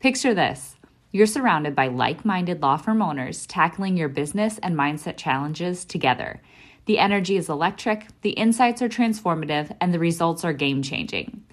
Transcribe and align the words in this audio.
Picture 0.00 0.34
this 0.34 0.76
you're 1.12 1.26
surrounded 1.26 1.76
by 1.76 1.86
like 1.86 2.24
minded 2.24 2.60
law 2.60 2.76
firm 2.76 3.00
owners 3.00 3.46
tackling 3.46 3.96
your 3.96 4.08
business 4.08 4.58
and 4.58 4.74
mindset 4.74 5.16
challenges 5.16 5.84
together. 5.84 6.42
The 6.86 6.98
energy 6.98 7.36
is 7.36 7.48
electric, 7.48 8.08
the 8.22 8.30
insights 8.30 8.82
are 8.82 8.88
transformative, 8.88 9.74
and 9.80 9.94
the 9.94 10.00
results 10.00 10.44
are 10.44 10.52
game 10.52 10.82
changing. 10.82 11.44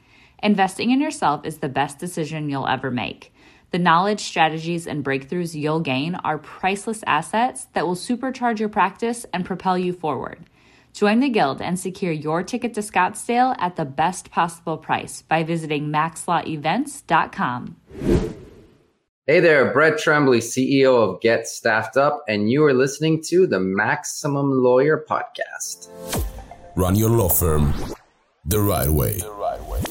Investing 0.41 0.90
in 0.90 0.99
yourself 0.99 1.46
is 1.46 1.59
the 1.59 1.70
best 1.70 1.99
decision 1.99 2.49
you'll 2.49 2.68
ever 2.68 2.90
make. 2.90 3.32
The 3.70 3.80
knowledge, 3.80 4.22
strategies, 4.22 4.88
and 4.88 5.05
breakthroughs 5.05 5.54
you'll 5.54 5.80
gain 5.80 6.16
are 6.16 6.38
priceless 6.38 7.04
assets 7.05 7.68
that 7.73 7.85
will 7.85 7.96
supercharge 7.96 8.60
your 8.60 8.68
practice 8.68 9.26
and 9.32 9.46
propel 9.46 9.77
you 9.77 9.94
forward. 9.94 10.40
Join 10.91 11.20
the 11.21 11.30
Guild 11.30 11.62
and 11.62 11.80
secure 11.80 12.12
your 12.12 12.44
ticket 12.44 12.73
to 12.73 12.82
Scottsdale 12.82 13.55
at 13.60 13.77
the 13.77 13.85
best 13.85 14.30
possible 14.30 14.77
price 14.77 15.21
by 15.21 15.44
visiting 15.44 15.88
maxlawevents.com. 15.88 17.77
Hey 18.02 19.40
there, 19.40 19.72
Brett 19.72 20.00
Trembly, 20.00 20.40
CEO 20.40 20.96
of 20.98 21.21
Get 21.21 21.48
Staffed 21.48 21.98
Up, 21.98 22.24
and 22.27 22.49
you 22.49 22.66
are 22.66 22.74
listening 22.74 23.21
to 23.26 23.46
the 23.46 23.60
Maximum 23.60 24.63
Lawyer 24.63 25.05
Podcast. 25.08 25.90
Run 26.76 26.96
your 26.96 27.12
law 27.12 27.30
firm 27.30 27.76
the 28.43 28.60
right 28.60 28.90
way. 28.90 29.20
The 29.20 29.32
right 29.32 29.63
way. 29.66 29.82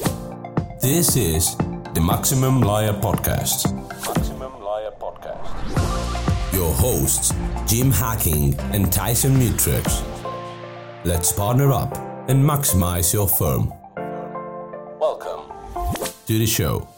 This 0.81 1.15
is 1.15 1.55
the 1.55 2.01
Maximum 2.05 2.59
Lawyer 2.59 2.91
Podcast. 2.91 3.71
Maximum 4.05 4.61
Lawyer 4.61 4.91
Podcast. 4.99 6.53
Your 6.53 6.73
hosts, 6.73 7.33
Jim 7.65 7.91
Hacking 7.91 8.59
and 8.73 8.91
Tyson 8.91 9.35
Mutrux. 9.35 10.03
Let's 11.05 11.31
partner 11.31 11.71
up 11.71 11.95
and 12.27 12.43
maximize 12.43 13.13
your 13.13 13.29
firm. 13.29 13.71
Welcome 14.99 15.49
to 16.25 16.37
the 16.37 16.45
show. 16.45 16.90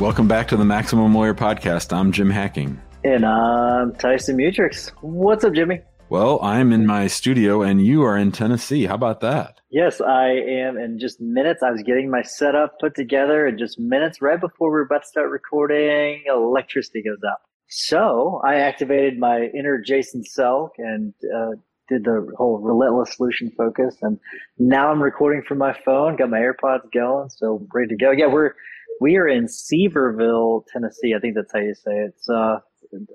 Welcome 0.00 0.28
back 0.28 0.48
to 0.48 0.56
the 0.56 0.64
Maximum 0.64 1.14
Lawyer 1.14 1.34
Podcast. 1.34 1.92
I'm 1.92 2.10
Jim 2.10 2.30
Hacking. 2.30 2.80
And 3.04 3.26
I'm 3.26 3.94
Tyson 3.96 4.38
Mutrux. 4.38 4.88
What's 5.02 5.44
up, 5.44 5.52
Jimmy? 5.52 5.82
Well, 6.08 6.40
I'm 6.42 6.72
in 6.72 6.86
my 6.86 7.06
studio 7.06 7.60
and 7.60 7.84
you 7.84 8.02
are 8.04 8.16
in 8.16 8.32
Tennessee. 8.32 8.86
How 8.86 8.94
about 8.94 9.20
that? 9.20 9.60
Yes, 9.68 10.00
I 10.00 10.28
am 10.30 10.78
in 10.78 10.98
just 10.98 11.20
minutes. 11.20 11.62
I 11.62 11.70
was 11.70 11.82
getting 11.82 12.10
my 12.10 12.22
setup 12.22 12.78
put 12.80 12.94
together 12.94 13.46
in 13.46 13.58
just 13.58 13.78
minutes 13.78 14.22
right 14.22 14.40
before 14.40 14.72
we 14.72 14.78
are 14.78 14.84
about 14.84 15.02
to 15.02 15.06
start 15.06 15.28
recording. 15.28 16.24
Electricity 16.26 17.02
goes 17.02 17.20
out. 17.30 17.42
So 17.68 18.40
I 18.42 18.54
activated 18.54 19.18
my 19.18 19.50
inner 19.54 19.76
Jason 19.76 20.22
Selk 20.22 20.70
and 20.78 21.12
uh, 21.24 21.50
did 21.90 22.04
the 22.04 22.26
whole 22.38 22.58
relentless 22.58 23.16
solution 23.16 23.52
focus. 23.54 23.96
And 24.00 24.18
now 24.58 24.90
I'm 24.90 25.02
recording 25.02 25.42
from 25.46 25.58
my 25.58 25.76
phone, 25.84 26.16
got 26.16 26.30
my 26.30 26.38
AirPods 26.38 26.90
going, 26.90 27.28
so 27.28 27.66
ready 27.74 27.88
to 27.88 27.96
go. 27.96 28.12
Yeah, 28.12 28.28
we're 28.28 28.54
we 29.00 29.16
are 29.16 29.26
in 29.26 29.46
Sevierville, 29.46 30.64
Tennessee. 30.72 31.14
I 31.16 31.18
think 31.18 31.34
that's 31.34 31.52
how 31.52 31.58
you 31.58 31.74
say 31.74 31.90
it. 31.92 32.14
It's, 32.16 32.28
uh, 32.28 32.58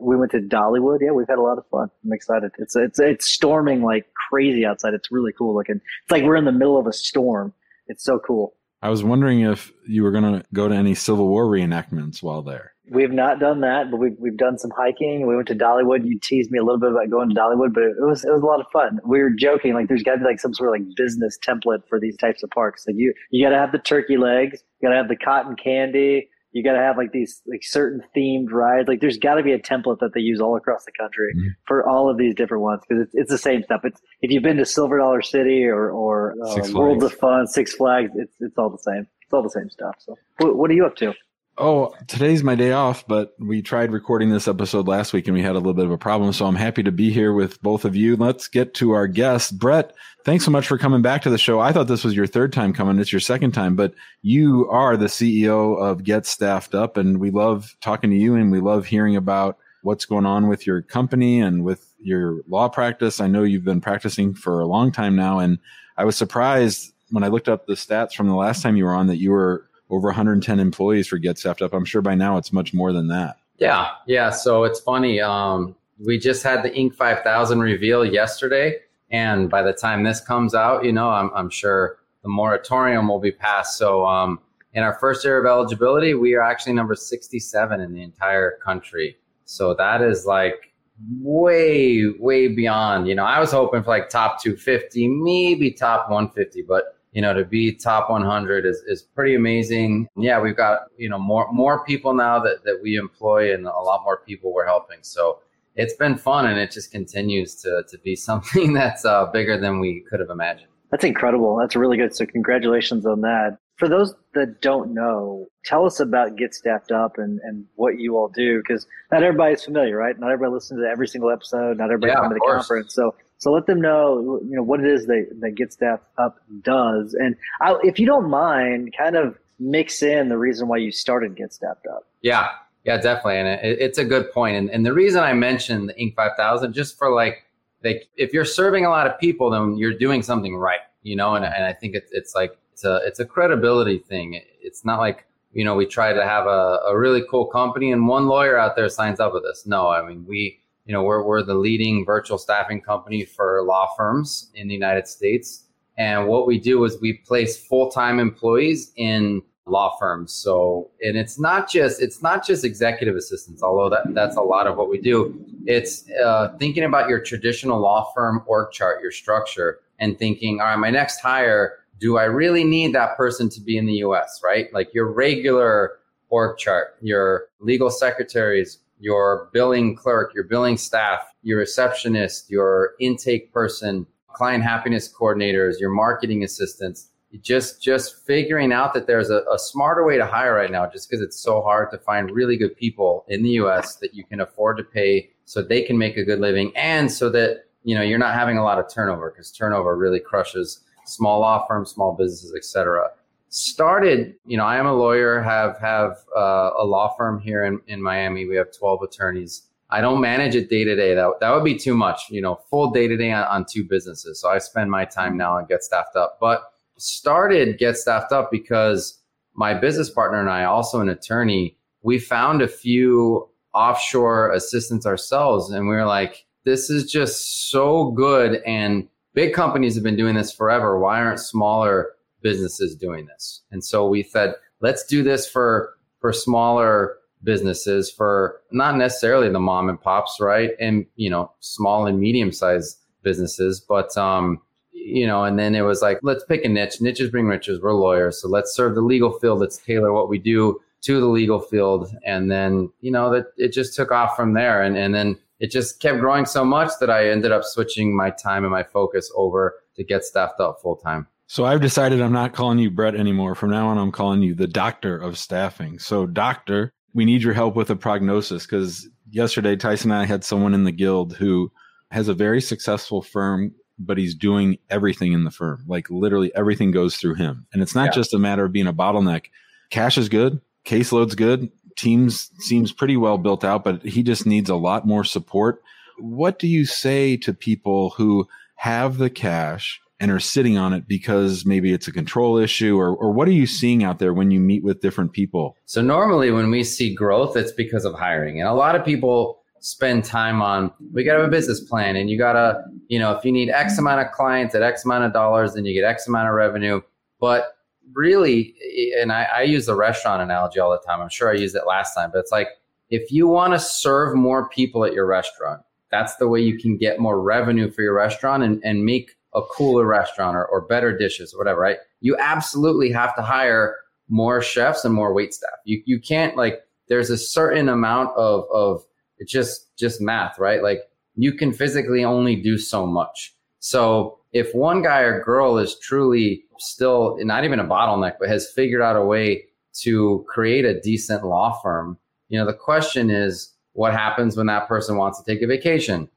we 0.02 0.16
went 0.16 0.32
to 0.32 0.40
Dollywood. 0.40 1.00
Yeah, 1.02 1.12
we've 1.12 1.28
had 1.28 1.38
a 1.38 1.42
lot 1.42 1.58
of 1.58 1.66
fun. 1.68 1.90
I'm 2.04 2.14
excited. 2.14 2.52
It's 2.60 2.76
it's 2.76 3.00
it's 3.00 3.26
storming 3.26 3.82
like 3.82 4.06
crazy 4.30 4.66
outside. 4.66 4.94
It's 4.94 5.12
really 5.12 5.34
cool 5.38 5.54
looking. 5.54 5.76
It's 6.04 6.12
like 6.12 6.24
we're 6.24 6.38
in 6.38 6.46
the 6.46 6.52
middle 6.52 6.78
of 6.78 6.88
a 6.88 6.94
storm. 6.94 7.54
It's 7.88 8.04
so 8.04 8.20
cool. 8.20 8.56
I 8.82 8.90
was 8.90 9.04
wondering 9.04 9.42
if 9.42 9.72
you 9.88 10.04
were 10.04 10.12
going 10.12 10.40
to 10.40 10.46
go 10.54 10.68
to 10.68 10.76
any 10.76 10.96
Civil 10.96 11.28
War 11.28 11.46
reenactments 11.46 12.22
while 12.22 12.42
there. 12.42 12.75
We've 12.90 13.12
not 13.12 13.40
done 13.40 13.62
that, 13.62 13.90
but 13.90 13.98
we've 13.98 14.16
we've 14.20 14.38
done 14.38 14.58
some 14.58 14.72
hiking. 14.76 15.26
We 15.28 15.36
went 15.36 15.48
to 15.48 15.56
Dollywood. 15.56 16.06
You 16.06 16.20
teased 16.20 16.52
me 16.52 16.60
a 16.60 16.64
little 16.64 16.80
bit 16.80 16.92
about 16.92 17.10
going 17.10 17.30
to 17.30 17.36
Dollywood, 17.36 17.74
but 17.74 17.84
it 17.84 17.96
was 18.00 18.24
it 18.24 18.32
was 18.32 18.44
a 18.44 18.46
lot 18.46 18.60
of 18.60 18.68
fun. 18.72 19.00
We 19.06 19.20
were 19.20 19.32
joking 19.32 19.74
like 19.74 19.88
there's 19.88 20.04
got 20.04 20.14
to 20.14 20.18
be 20.20 20.26
like 20.26 20.40
some 20.40 20.54
sort 20.54 20.70
of 20.70 20.74
like 20.74 20.96
business 20.96 21.38
template 21.46 21.88
for 21.90 22.00
these 22.00 22.16
types 22.18 22.44
of 22.44 22.50
parks. 22.52 22.86
Like 22.88 22.96
you 22.98 23.14
you 23.32 23.46
got 23.46 23.50
to 23.50 23.58
have 23.58 23.72
the 23.72 23.80
turkey 23.80 24.18
legs, 24.18 24.64
you 24.80 24.88
got 24.88 24.94
to 24.94 24.98
have 24.98 25.08
the 25.08 25.16
cotton 25.16 25.56
candy, 25.56 26.30
you 26.56 26.64
got 26.64 26.72
to 26.72 26.80
have 26.80 26.96
like 26.96 27.12
these 27.12 27.42
like 27.48 27.64
certain 27.64 28.02
themed 28.16 28.50
rides. 28.50 28.88
Like 28.88 29.02
there's 29.02 29.18
got 29.18 29.36
to 29.36 29.44
be 29.44 29.52
a 29.52 29.60
template 29.60 30.00
that 30.00 30.14
they 30.14 30.22
use 30.22 30.40
all 30.40 30.56
across 30.56 30.86
the 30.86 30.94
country 30.94 31.34
mm-hmm. 31.36 31.50
for 31.68 31.86
all 31.86 32.10
of 32.10 32.18
these 32.18 32.34
different 32.34 32.64
ones 32.64 32.82
because 32.88 33.04
it's, 33.04 33.12
it's 33.14 33.30
the 33.30 33.38
same 33.38 33.62
stuff. 33.64 33.82
It's 33.84 34.00
if 34.22 34.32
you've 34.32 34.42
been 34.42 34.56
to 34.56 34.66
Silver 34.66 34.98
Dollar 35.00 35.22
City 35.22 35.66
or 35.66 35.90
or 35.90 36.34
uh, 36.42 36.72
World 36.72 37.04
of 37.04 37.14
Fun, 37.14 37.48
Six 37.48 37.76
Flags, 37.76 38.12
it's 38.16 38.34
it's 38.40 38.58
all 38.58 38.70
the 38.70 38.78
same. 38.78 39.06
It's 39.24 39.34
all 39.34 39.44
the 39.44 39.50
same 39.50 39.70
stuff. 39.70 39.96
So 40.00 40.18
what, 40.38 40.56
what 40.56 40.72
are 40.72 40.74
you 40.76 40.86
up 40.86 40.96
to? 40.98 41.14
Oh, 41.58 41.96
today's 42.08 42.44
my 42.44 42.56
day 42.56 42.74
off, 42.74 43.08
but 43.08 43.34
we 43.40 43.62
tried 43.62 43.94
recording 43.94 44.30
this 44.30 44.46
episode 44.46 44.90
last 44.90 45.14
week 45.14 45.26
and 45.26 45.34
we 45.34 45.42
had 45.42 45.54
a 45.54 45.60
little 45.60 45.74
bit 45.74 45.86
of 45.86 45.92
a 45.92 45.98
problem. 45.98 46.34
So 46.34 46.46
I'm 46.46 46.56
happy 46.56 46.84
to 46.84 46.92
be 46.92 47.12
here 47.12 47.32
with 47.32 47.62
both 47.62 47.86
of 47.86 47.96
you. 47.96 48.18
Let's 48.18 48.50
get 48.50 48.74
to 48.76 48.92
our 48.92 49.08
guest. 49.08 49.58
Brett, 49.58 49.94
thanks 50.26 50.44
so 50.44 50.52
much 50.52 50.68
for 50.68 50.78
coming 50.78 51.02
back 51.02 51.22
to 51.22 51.30
the 51.30 51.38
show. 51.38 51.62
I 51.62 51.72
thought 51.72 51.88
this 51.88 52.04
was 52.04 52.14
your 52.14 52.28
third 52.28 52.52
time 52.52 52.74
coming. 52.74 53.00
It's 53.00 53.14
your 53.14 53.22
second 53.22 53.54
time, 53.54 53.78
but 53.78 53.94
you 54.22 54.68
are 54.70 54.98
the 54.98 55.06
CEO 55.06 55.80
of 55.82 56.04
Get 56.04 56.26
Staffed 56.26 56.76
Up 56.76 56.98
and 56.98 57.22
we 57.22 57.32
love 57.32 57.74
talking 57.80 58.10
to 58.10 58.18
you 58.18 58.36
and 58.36 58.52
we 58.52 58.60
love 58.60 58.86
hearing 58.86 59.16
about 59.16 59.58
what's 59.82 60.04
going 60.04 60.26
on 60.26 60.50
with 60.50 60.68
your 60.68 60.82
company 60.82 61.40
and 61.40 61.64
with 61.64 61.90
your 62.02 62.42
law 62.50 62.68
practice. 62.68 63.22
I 63.22 63.28
know 63.28 63.44
you've 63.44 63.64
been 63.64 63.80
practicing 63.80 64.34
for 64.34 64.60
a 64.60 64.68
long 64.68 64.92
time 64.92 65.16
now 65.16 65.40
and 65.40 65.60
I 65.96 66.04
was 66.04 66.18
surprised 66.18 66.92
when 67.12 67.24
I 67.24 67.30
looked 67.30 67.48
up 67.48 67.66
the 67.66 67.76
stats 67.76 68.14
from 68.14 68.28
the 68.28 68.36
last 68.36 68.62
time 68.62 68.76
you 68.76 68.84
were 68.84 68.96
on 68.96 69.08
that 69.08 69.22
you 69.22 69.32
were 69.32 69.70
over 69.90 70.08
110 70.08 70.60
employees 70.60 71.08
for 71.08 71.18
Get 71.18 71.46
Up. 71.46 71.74
I'm 71.74 71.86
sure 71.86 72.02
by 72.02 72.16
now 72.16 72.38
it's 72.38 72.52
much 72.52 72.74
more 72.74 72.92
than 72.92 73.08
that. 73.10 73.38
Yeah, 73.58 73.90
yeah. 74.08 74.32
So 74.32 74.64
it's 74.64 74.80
funny. 74.80 75.22
Um, 75.22 75.76
we 76.00 76.18
just 76.18 76.44
had 76.44 76.64
the 76.64 76.72
Inc. 76.72 76.96
5000 76.96 77.60
reveal 77.60 78.04
yesterday, 78.04 78.80
and 79.12 79.50
by 79.50 79.62
the 79.62 79.74
time 79.74 80.04
this 80.04 80.20
comes 80.20 80.54
out, 80.54 80.84
you 80.84 80.92
know, 80.92 81.10
I'm, 81.10 81.32
I'm 81.36 81.50
sure 81.50 81.98
the 82.24 82.30
moratorium 82.30 83.08
will 83.08 83.20
be 83.20 83.32
passed. 83.32 83.78
So 83.78 84.06
um, 84.06 84.40
in 84.74 84.84
our 84.84 84.96
first 84.96 85.24
year 85.24 85.40
of 85.40 85.46
eligibility, 85.46 86.16
we 86.16 86.34
are 86.34 86.42
actually 86.42 86.74
number 86.74 86.96
67 86.96 87.80
in 87.80 87.94
the 87.94 88.02
entire 88.02 88.58
country. 88.64 89.18
So 89.46 89.74
that 89.76 90.02
is 90.02 90.26
like 90.26 90.74
way, 91.22 92.04
way 92.20 92.48
beyond. 92.48 93.08
You 93.08 93.16
know, 93.16 93.24
I 93.24 93.40
was 93.40 93.52
hoping 93.52 93.84
for 93.84 93.90
like 93.90 94.10
top 94.10 94.42
250, 94.42 95.08
maybe 95.08 95.72
top 95.72 96.10
150, 96.10 96.64
but 96.64 96.95
you 97.16 97.22
know, 97.22 97.34
to 97.34 97.46
be 97.46 97.72
top 97.72 98.10
100 98.10 98.66
is, 98.66 98.84
is 98.88 99.02
pretty 99.02 99.36
amazing. 99.36 100.10
Yeah, 100.18 100.42
we've 100.42 100.58
got, 100.58 100.82
you 100.98 101.08
know, 101.08 101.18
more, 101.18 101.50
more 101.52 101.84
people 101.86 102.14
now 102.14 102.40
that, 102.40 102.66
that 102.66 102.82
we 102.84 102.98
employ 102.98 103.54
and 103.54 103.66
a 103.66 103.70
lot 103.70 104.04
more 104.04 104.18
people 104.18 104.54
we're 104.54 104.66
helping. 104.66 104.98
So 105.02 105.40
it's 105.76 105.94
been 105.94 106.18
fun 106.18 106.46
and 106.46 106.60
it 106.60 106.72
just 106.72 106.92
continues 106.92 107.56
to, 107.62 107.84
to 107.90 107.98
be 108.00 108.16
something 108.30 108.74
that's 108.74 109.06
uh, 109.06 109.28
bigger 109.28 109.58
than 109.58 109.80
we 109.80 110.04
could 110.10 110.20
have 110.20 110.30
imagined. 110.30 110.68
That's 110.92 111.06
incredible. 111.06 111.56
That's 111.56 111.78
really 111.78 111.96
good. 111.96 112.14
So 112.14 112.26
congratulations 112.26 113.06
on 113.06 113.22
that. 113.22 113.58
For 113.78 113.88
those 113.88 114.14
that 114.34 114.62
don't 114.62 114.94
know, 114.94 115.48
tell 115.64 115.86
us 115.86 116.02
about 116.02 116.36
Get 116.36 116.54
Staffed 116.54 116.92
Up 116.92 117.18
and, 117.18 117.40
and 117.44 117.66
what 117.76 117.98
you 117.98 118.18
all 118.18 118.28
do, 118.28 118.60
because 118.60 118.88
not 119.12 119.24
everybody's 119.24 119.64
familiar, 119.64 119.96
right? 119.96 120.18
Not 120.20 120.32
everybody 120.32 120.54
listens 120.54 120.82
to 120.82 120.88
every 120.88 121.08
single 121.08 121.32
episode. 121.32 121.78
Not 121.78 121.86
everybody 121.86 122.12
yeah, 122.12 122.16
comes 122.16 122.30
to 122.30 122.34
the 122.36 122.40
course. 122.40 122.68
conference. 122.68 122.94
So 122.94 123.16
so 123.46 123.52
let 123.52 123.68
them 123.68 123.80
know, 123.80 124.40
you 124.44 124.56
know, 124.56 124.64
what 124.64 124.80
it 124.80 124.88
is 124.88 125.06
that, 125.06 125.28
that 125.40 125.52
Get 125.52 125.72
Staffed 125.72 126.02
Up 126.18 126.40
does. 126.64 127.14
And 127.14 127.36
I, 127.62 127.76
if 127.84 128.00
you 128.00 128.08
don't 128.08 128.28
mind, 128.28 128.96
kind 128.98 129.16
of 129.16 129.38
mix 129.60 130.02
in 130.02 130.30
the 130.30 130.38
reason 130.40 130.68
why 130.68 130.78
you 130.78 130.92
started 130.92 131.36
Get 131.36 131.54
Staffed 131.54 131.86
Up. 131.94 132.08
Yeah, 132.24 132.48
yeah, 132.86 132.98
definitely. 132.98 133.38
And 133.38 133.48
it, 133.48 133.78
it's 133.80 134.00
a 134.00 134.04
good 134.04 134.32
point. 134.32 134.58
And, 134.58 134.72
and 134.72 134.84
the 134.84 134.94
reason 134.94 135.22
I 135.22 135.34
mentioned 135.34 135.90
the 135.90 135.94
Inc. 135.94 136.16
5000, 136.16 136.74
just 136.74 136.98
for 136.98 137.14
like, 137.14 137.44
like 137.84 138.10
if 138.18 138.34
you're 138.34 138.46
serving 138.46 138.84
a 138.84 138.90
lot 138.90 139.06
of 139.06 139.20
people, 139.20 139.52
then 139.52 139.78
you're 139.78 139.94
doing 139.94 140.24
something 140.24 140.58
right, 140.58 140.80
you 141.04 141.16
know? 141.16 141.36
And, 141.36 141.46
and 141.46 141.66
I 141.66 141.74
think 141.74 141.94
it's, 141.94 142.12
it's 142.14 142.34
like, 142.34 142.58
it's 142.74 142.84
a, 142.84 143.00
it's 143.06 143.20
a 143.20 143.26
credibility 143.26 144.00
thing. 144.00 144.42
It's 144.60 144.84
not 144.84 144.98
like, 144.98 145.28
you 145.54 145.64
know, 145.64 145.76
we 145.76 145.86
try 145.86 146.14
to 146.14 146.24
have 146.24 146.48
a, 146.48 146.80
a 146.88 146.98
really 146.98 147.24
cool 147.30 147.46
company 147.46 147.92
and 147.92 148.08
one 148.08 148.26
lawyer 148.26 148.58
out 148.58 148.76
there 148.76 148.90
signs 148.90 149.20
up 149.20 149.34
with 149.36 149.46
us. 149.46 149.68
No, 149.68 149.88
I 149.88 150.04
mean, 150.04 150.26
we, 150.28 150.62
you 150.86 150.94
know, 150.94 151.04
we're, 151.04 151.24
we're 151.24 151.44
the 151.44 151.56
leading 151.56 152.06
virtual 152.06 152.38
staffing 152.38 152.82
company 152.82 153.26
for 153.26 153.64
law 153.64 153.90
firms 153.98 154.52
in 154.54 154.68
the 154.68 154.74
United 154.74 155.08
States. 155.08 155.64
And 155.98 156.28
what 156.28 156.46
we 156.46 156.60
do 156.60 156.84
is 156.84 157.00
we 157.02 157.14
place 157.14 157.58
full-time 157.58 158.20
employees 158.20 158.92
in 158.98 159.42
law 159.66 159.98
firms. 159.98 160.32
So, 160.32 160.92
and 161.02 161.18
it's 161.18 161.40
not 161.40 161.70
just, 161.70 162.02
it's 162.02 162.22
not 162.22 162.46
just 162.46 162.64
executive 162.64 163.16
assistants, 163.16 163.64
although 163.64 163.90
that, 163.90 164.14
that's 164.14 164.36
a 164.36 164.42
lot 164.42 164.68
of 164.68 164.78
what 164.78 164.90
we 164.90 165.00
do. 165.00 165.44
It's 165.66 166.10
uh, 166.24 166.56
thinking 166.60 166.84
about 166.84 167.10
your 167.10 167.20
traditional 167.20 167.80
law 167.80 168.12
firm 168.14 168.44
org 168.46 168.72
chart, 168.72 169.02
your 169.02 169.12
structure 169.12 169.80
and 170.00 170.20
thinking, 170.20 170.60
all 170.60 170.68
right, 170.68 170.76
my 170.76 170.92
next 170.92 171.20
hire, 171.20 171.80
do 172.00 172.18
I 172.18 172.26
really 172.26 172.64
need 172.64 172.94
that 172.94 173.16
person 173.16 173.50
to 173.50 173.62
be 173.62 173.78
in 173.78 173.86
the 173.86 173.96
US, 173.96 174.42
right? 174.44 174.72
Like 174.74 174.94
your 174.94 175.12
regular 175.12 176.00
org 176.30 176.58
chart, 176.58 176.98
your 177.02 177.48
legal 177.60 177.90
secretaries, 177.90 178.80
your 179.00 179.50
billing 179.54 179.96
clerk, 179.96 180.34
your 180.34 180.44
billing 180.44 180.78
staff, 180.78 181.22
your 181.44 181.60
receptionist, 181.60 182.50
your 182.50 182.92
intake 183.00 183.52
person, 183.52 184.06
client 184.34 184.64
happiness 184.64 185.12
coordinators, 185.14 185.80
your 185.80 185.90
marketing 185.90 186.44
assistants. 186.44 187.10
Just 187.42 187.84
just 187.84 188.26
figuring 188.26 188.72
out 188.72 188.94
that 188.94 189.08
there's 189.08 189.30
a, 189.30 189.44
a 189.52 189.60
smarter 189.60 190.06
way 190.06 190.18
to 190.18 190.26
hire 190.26 190.56
right 190.56 190.72
now, 190.72 190.88
just 190.88 191.10
because 191.10 191.22
it's 191.22 191.38
so 191.38 191.62
hard 191.62 191.92
to 191.92 191.98
find 191.98 192.32
really 192.32 192.56
good 192.56 192.78
people 192.78 193.26
in 193.28 193.44
the 193.44 193.50
U.S. 193.50 193.98
that 193.98 194.14
you 194.14 194.24
can 194.24 194.40
afford 194.40 194.78
to 194.78 194.84
pay 194.84 195.30
so 195.44 195.62
they 195.62 195.82
can 195.82 195.98
make 195.98 196.16
a 196.16 196.24
good 196.24 196.40
living, 196.40 196.72
and 196.78 197.12
so 197.12 197.30
that 197.32 197.66
you 197.84 197.94
know 197.94 198.02
you're 198.02 198.20
not 198.20 198.36
having 198.36 198.58
a 198.58 198.64
lot 198.64 198.80
of 198.80 198.86
turnover 198.90 199.32
because 199.32 199.52
turnover 199.52 199.98
really 199.98 200.22
crushes 200.22 200.80
small 201.06 201.42
law 201.42 201.66
firms, 201.68 201.90
small 201.92 202.14
businesses, 202.14 202.56
etc 202.56 203.10
started 203.56 204.36
you 204.46 204.58
know 204.58 204.66
i 204.66 204.76
am 204.76 204.86
a 204.86 204.94
lawyer 204.94 205.42
have 205.42 205.78
have 205.80 206.18
uh, 206.36 206.72
a 206.78 206.84
law 206.84 207.16
firm 207.16 207.40
here 207.40 207.64
in, 207.64 207.80
in 207.88 208.02
miami. 208.02 208.46
We 208.46 208.58
have 208.58 208.68
12 208.78 209.04
attorneys. 209.04 209.64
I 209.90 210.02
don't 210.02 210.20
manage 210.20 210.56
it 210.56 210.70
day 210.70 210.84
to 210.84 210.94
day 210.94 211.16
that 211.16 211.40
that 211.40 211.52
would 211.52 211.64
be 211.64 211.78
too 211.78 211.96
much 211.96 212.24
you 212.30 212.42
know 212.42 212.56
full 212.70 212.92
day 212.92 213.08
to 213.08 213.16
day 213.16 213.32
on 213.32 213.66
two 213.66 213.86
businesses. 213.86 214.42
So 214.42 214.50
i 214.50 214.58
spend 214.58 214.92
my 214.92 215.06
time 215.06 215.38
now 215.38 215.58
and 215.58 215.70
get 215.70 215.84
staffed 215.84 216.18
up. 216.18 216.38
But 216.42 216.64
started 216.98 217.78
get 217.78 217.96
staffed 217.96 218.34
up 218.34 218.52
because 218.52 219.22
my 219.54 219.74
business 219.74 220.10
partner 220.10 220.42
and 220.42 220.50
i 220.50 220.66
also 220.66 221.00
an 221.00 221.10
attorney 221.10 221.78
we 222.02 222.20
found 222.20 222.62
a 222.62 222.68
few 222.68 223.50
offshore 223.74 224.52
assistants 224.52 225.06
ourselves. 225.06 225.72
And 225.72 225.88
we 225.88 225.96
were 225.96 226.06
like 226.06 226.46
this 226.66 226.90
is 226.90 227.10
just 227.10 227.70
so 227.70 228.12
good. 228.12 228.62
And 228.66 229.08
big 229.34 229.54
companies 229.54 229.96
have 229.96 230.04
been 230.04 230.18
doing 230.18 230.36
this 230.36 230.52
forever. 230.52 231.00
Why 231.00 231.22
aren't 231.22 231.40
smaller 231.40 232.15
businesses 232.46 232.96
doing 232.96 233.26
this. 233.26 233.64
And 233.72 233.84
so 233.84 234.08
we 234.08 234.22
said, 234.22 234.54
let's 234.80 235.04
do 235.04 235.24
this 235.24 235.50
for 235.50 235.96
for 236.22 236.32
smaller 236.32 237.18
businesses, 237.44 238.12
for 238.12 238.62
not 238.72 238.96
necessarily 238.98 239.50
the 239.50 239.60
mom 239.60 239.90
and 239.90 240.00
pops, 240.00 240.38
right? 240.40 240.72
And 240.80 241.08
you 241.16 241.32
know, 241.32 241.52
small 241.60 242.06
and 242.06 242.20
medium 242.20 242.52
sized 242.52 243.00
businesses, 243.24 243.80
but 243.80 244.16
um, 244.16 244.62
you 244.94 245.26
know, 245.26 245.44
and 245.44 245.58
then 245.58 245.74
it 245.74 245.82
was 245.82 246.04
like, 246.04 246.20
let's 246.22 246.44
pick 246.44 246.64
a 246.64 246.70
niche. 246.70 247.02
Niches 247.02 247.32
bring 247.32 247.48
riches. 247.48 247.82
We're 247.82 247.94
lawyers, 247.94 248.40
so 248.40 248.48
let's 248.48 248.76
serve 248.76 248.94
the 248.94 249.02
legal 249.02 249.32
field. 249.40 249.60
Let's 249.60 249.78
tailor 249.78 250.14
what 250.14 250.30
we 250.30 250.38
do 250.38 250.80
to 251.02 251.20
the 251.20 251.28
legal 251.28 251.60
field, 251.60 252.16
and 252.26 252.52
then 252.52 252.92
you 253.02 253.12
know 253.12 253.32
that 253.32 253.46
it 253.58 253.74
just 253.74 253.96
took 253.96 254.12
off 254.12 254.36
from 254.36 254.54
there, 254.54 254.84
and 254.84 254.96
and 254.96 255.16
then 255.16 255.36
it 255.60 255.72
just 255.72 256.00
kept 256.00 256.20
growing 256.20 256.46
so 256.46 256.64
much 256.64 256.92
that 257.00 257.10
I 257.10 257.30
ended 257.30 257.52
up 257.52 257.64
switching 257.64 258.16
my 258.16 258.30
time 258.30 258.64
and 258.66 258.72
my 258.72 258.84
focus 258.84 259.32
over 259.36 259.76
to 259.96 260.04
get 260.04 260.24
staffed 260.24 260.60
up 260.60 260.80
full 260.80 260.98
time. 260.98 261.28
So 261.48 261.66
I've 261.66 261.82
decided 261.82 262.22
I'm 262.22 262.32
not 262.32 262.54
calling 262.54 262.80
you 262.80 262.90
Brett 262.90 263.16
anymore. 263.16 263.56
From 263.56 263.72
now 263.72 263.88
on, 263.88 263.98
I'm 263.98 264.12
calling 264.12 264.42
you 264.42 264.56
the 264.56 264.68
doctor 264.68 265.18
of 265.18 265.38
staffing. 265.38 266.00
So, 266.00 266.26
doctor, 266.26 266.92
we 267.14 267.26
need 267.26 267.44
your 267.44 267.54
help 267.54 267.76
with 267.76 267.90
a 267.90 267.96
prognosis 267.96 268.66
because 268.66 269.08
yesterday 269.30 269.76
Tyson 269.76 270.12
and 270.12 270.22
I 270.22 270.26
had 270.26 270.44
someone 270.44 270.74
in 270.74 270.84
the 270.84 270.92
guild 270.92 271.36
who 271.36 271.72
has 272.12 272.28
a 272.28 272.34
very 272.34 272.62
successful 272.62 273.22
firm, 273.22 273.74
but 274.00 274.18
he's 274.18 274.36
doing 274.36 274.78
everything 274.90 275.34
in 275.34 275.44
the 275.44 275.52
firm. 275.52 275.84
Like 275.88 276.10
literally 276.10 276.52
everything 276.56 276.92
goes 276.92 277.18
through 277.18 277.36
him. 277.36 277.68
And 277.74 277.82
it's 277.82 277.96
not 277.96 278.06
yeah. 278.06 278.12
just 278.12 278.34
a 278.34 278.40
matter 278.40 278.66
of 278.66 278.72
being 278.72 278.88
a 278.88 278.94
bottleneck. 278.94 279.46
Cash 279.92 280.18
is 280.18 280.30
good, 280.30 280.62
caseload's 280.86 281.36
good, 281.36 281.72
teams 281.96 282.52
seems 282.60 282.92
pretty 282.92 283.18
well 283.18 283.38
built 283.38 283.64
out, 283.64 283.84
but 283.84 284.04
he 284.04 284.24
just 284.24 284.46
needs 284.46 284.70
a 284.70 284.76
lot 284.76 285.08
more 285.08 285.24
support. 285.24 285.82
What 286.18 286.60
do 286.60 286.68
you 286.68 286.86
say 286.86 287.38
to 287.38 287.54
people 287.54 288.12
who 288.12 288.48
have 288.76 289.18
the 289.18 289.30
cash? 289.30 290.02
And 290.20 290.32
are 290.32 290.40
sitting 290.40 290.78
on 290.78 290.94
it 290.94 291.08
because 291.08 291.66
maybe 291.66 291.94
it's 291.94 292.08
a 292.08 292.12
control 292.12 292.58
issue 292.58 292.98
or, 292.98 293.16
or 293.16 293.32
what 293.32 293.48
are 293.48 293.52
you 293.52 293.68
seeing 293.68 294.04
out 294.04 294.20
there 294.20 294.34
when 294.34 294.50
you 294.52 294.60
meet 294.60 294.84
with 294.84 295.02
different 295.02 295.34
people? 295.34 295.76
So 295.86 296.02
normally 296.02 296.52
when 296.52 296.72
we 296.72 296.84
see 296.84 297.14
growth, 297.14 297.58
it's 297.58 297.72
because 297.72 298.06
of 298.06 298.14
hiring. 298.14 298.60
And 298.60 298.70
a 298.70 298.74
lot 298.74 298.96
of 298.96 299.04
people 299.04 299.62
spend 299.82 300.24
time 300.24 300.62
on, 300.62 300.92
we 301.14 301.24
got 301.24 301.34
to 301.34 301.40
have 301.40 301.48
a 301.48 301.52
business 301.52 301.82
plan 301.82 302.16
and 302.16 302.30
you 302.30 302.38
got 302.38 302.54
to, 302.54 302.82
you 303.08 303.20
know, 303.20 303.34
if 303.34 303.44
you 303.44 303.52
need 303.52 303.70
X 303.70 303.98
amount 303.98 304.26
of 304.26 304.32
clients 304.32 304.74
at 304.74 304.82
X 304.82 305.04
amount 305.06 305.26
of 305.26 305.34
dollars, 305.34 305.74
then 305.74 305.86
you 305.86 305.94
get 305.94 306.08
X 306.08 306.28
amount 306.28 306.48
of 306.48 306.56
revenue. 306.56 307.02
But 307.40 307.76
really, 308.14 308.74
and 309.20 309.32
I, 309.32 309.44
I 309.44 309.62
use 309.64 309.86
the 309.86 309.96
restaurant 309.96 310.42
analogy 310.42 310.80
all 310.80 310.92
the 310.92 311.02
time. 311.06 311.22
I'm 311.22 311.30
sure 311.30 311.52
I 311.52 311.56
used 311.56 311.76
it 311.76 311.84
last 311.86 312.14
time, 312.14 312.32
but 312.32 312.40
it's 312.40 312.52
like, 312.52 312.70
if 313.10 313.32
you 313.32 313.48
want 313.48 313.74
to 313.74 313.80
serve 313.80 314.36
more 314.36 314.70
people 314.70 315.06
at 315.06 315.14
your 315.14 315.28
restaurant, 315.28 315.82
that's 316.10 316.36
the 316.38 316.48
way 316.48 316.62
you 316.62 316.80
can 316.80 316.98
get 316.98 317.20
more 317.20 317.42
revenue 317.42 317.92
for 317.92 318.02
your 318.02 318.16
restaurant 318.16 318.64
and, 318.64 318.82
and 318.84 319.06
make 319.06 319.35
a 319.56 319.62
cooler 319.64 320.06
restaurant 320.06 320.56
or, 320.56 320.66
or 320.66 320.82
better 320.82 321.18
dishes 321.18 321.54
or 321.54 321.58
whatever, 321.58 321.80
right? 321.80 321.98
You 322.20 322.36
absolutely 322.40 323.12
have 323.12 323.36
to 323.36 323.42
hire 323.42 323.96
more 324.30 324.62
chefs 324.62 325.06
and 325.06 325.14
more 325.14 325.34
wait 325.34 325.54
staff. 325.54 325.78
You 325.86 326.02
you 326.06 326.20
can't 326.20 326.58
like 326.58 326.82
there's 327.08 327.30
a 327.30 327.38
certain 327.38 327.90
amount 327.90 328.36
of 328.36 328.66
of 328.72 329.04
it's 329.38 329.52
just 329.52 329.96
just 329.98 330.22
math, 330.22 330.60
right? 330.60 330.84
Like 330.84 331.02
you 331.36 331.54
can 331.54 331.74
physically 331.74 332.24
only 332.24 332.56
do 332.56 332.78
so 332.78 333.06
much. 333.06 333.54
So 333.80 334.40
if 334.54 334.74
one 334.74 335.02
guy 335.02 335.20
or 335.20 335.44
girl 335.44 335.78
is 335.78 336.00
truly 336.00 336.64
still 336.80 337.38
not 337.42 337.66
even 337.66 337.80
a 337.80 337.86
bottleneck, 337.86 338.36
but 338.40 338.50
has 338.50 338.72
figured 338.72 339.02
out 339.02 339.16
a 339.16 339.24
way 339.24 339.66
to 340.02 340.46
create 340.50 340.86
a 340.86 341.00
decent 341.00 341.46
law 341.46 341.80
firm, 341.82 342.18
you 342.50 342.60
know, 342.60 342.66
the 342.66 342.74
question 342.74 343.30
is 343.30 343.74
what 343.94 344.14
happens 344.14 344.58
when 344.58 344.68
that 344.68 344.88
person 344.88 345.18
wants 345.18 345.42
to 345.42 345.46
take 345.46 345.62
a 345.62 345.68
vacation? 345.68 346.30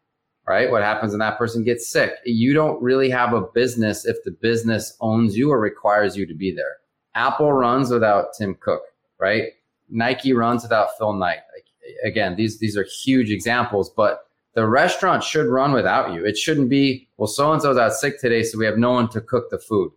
Right? 0.49 0.71
What 0.71 0.83
happens 0.83 1.12
when 1.12 1.19
that 1.19 1.37
person 1.37 1.62
gets 1.62 1.91
sick? 1.91 2.12
You 2.25 2.55
don't 2.55 2.83
really 2.83 3.11
have 3.11 3.35
a 3.35 3.43
business 3.43 4.06
if 4.06 4.17
the 4.25 4.31
business 4.31 4.97
owns 5.00 5.37
you 5.37 5.50
or 5.50 5.61
requires 5.61 6.17
you 6.17 6.27
to 6.27 6.35
be 6.35 6.55
there. 6.55 6.79
Apple 7.15 7.53
runs 7.53 7.91
without 7.91 8.29
Tim 8.37 8.55
Cook, 8.59 8.83
right? 9.19 9.49
Nike 9.91 10.33
runs 10.33 10.62
without 10.62 10.97
Phil 10.97 11.12
Knight. 11.12 11.39
Again, 12.05 12.37
these 12.37 12.59
these 12.59 12.77
are 12.77 12.85
huge 12.85 13.31
examples, 13.31 13.91
but 13.91 14.27
the 14.55 14.67
restaurant 14.67 15.23
should 15.23 15.47
run 15.47 15.73
without 15.73 16.12
you. 16.12 16.25
It 16.25 16.37
shouldn't 16.37 16.69
be, 16.69 17.09
well, 17.17 17.27
so 17.27 17.53
and 17.53 17.62
so's 17.62 17.77
out 17.77 17.93
sick 17.93 18.19
today, 18.19 18.43
so 18.43 18.59
we 18.59 18.65
have 18.65 18.79
no 18.79 18.93
one 18.93 19.09
to 19.11 19.21
cook 19.21 19.50
the 19.50 19.59
food. 19.59 19.93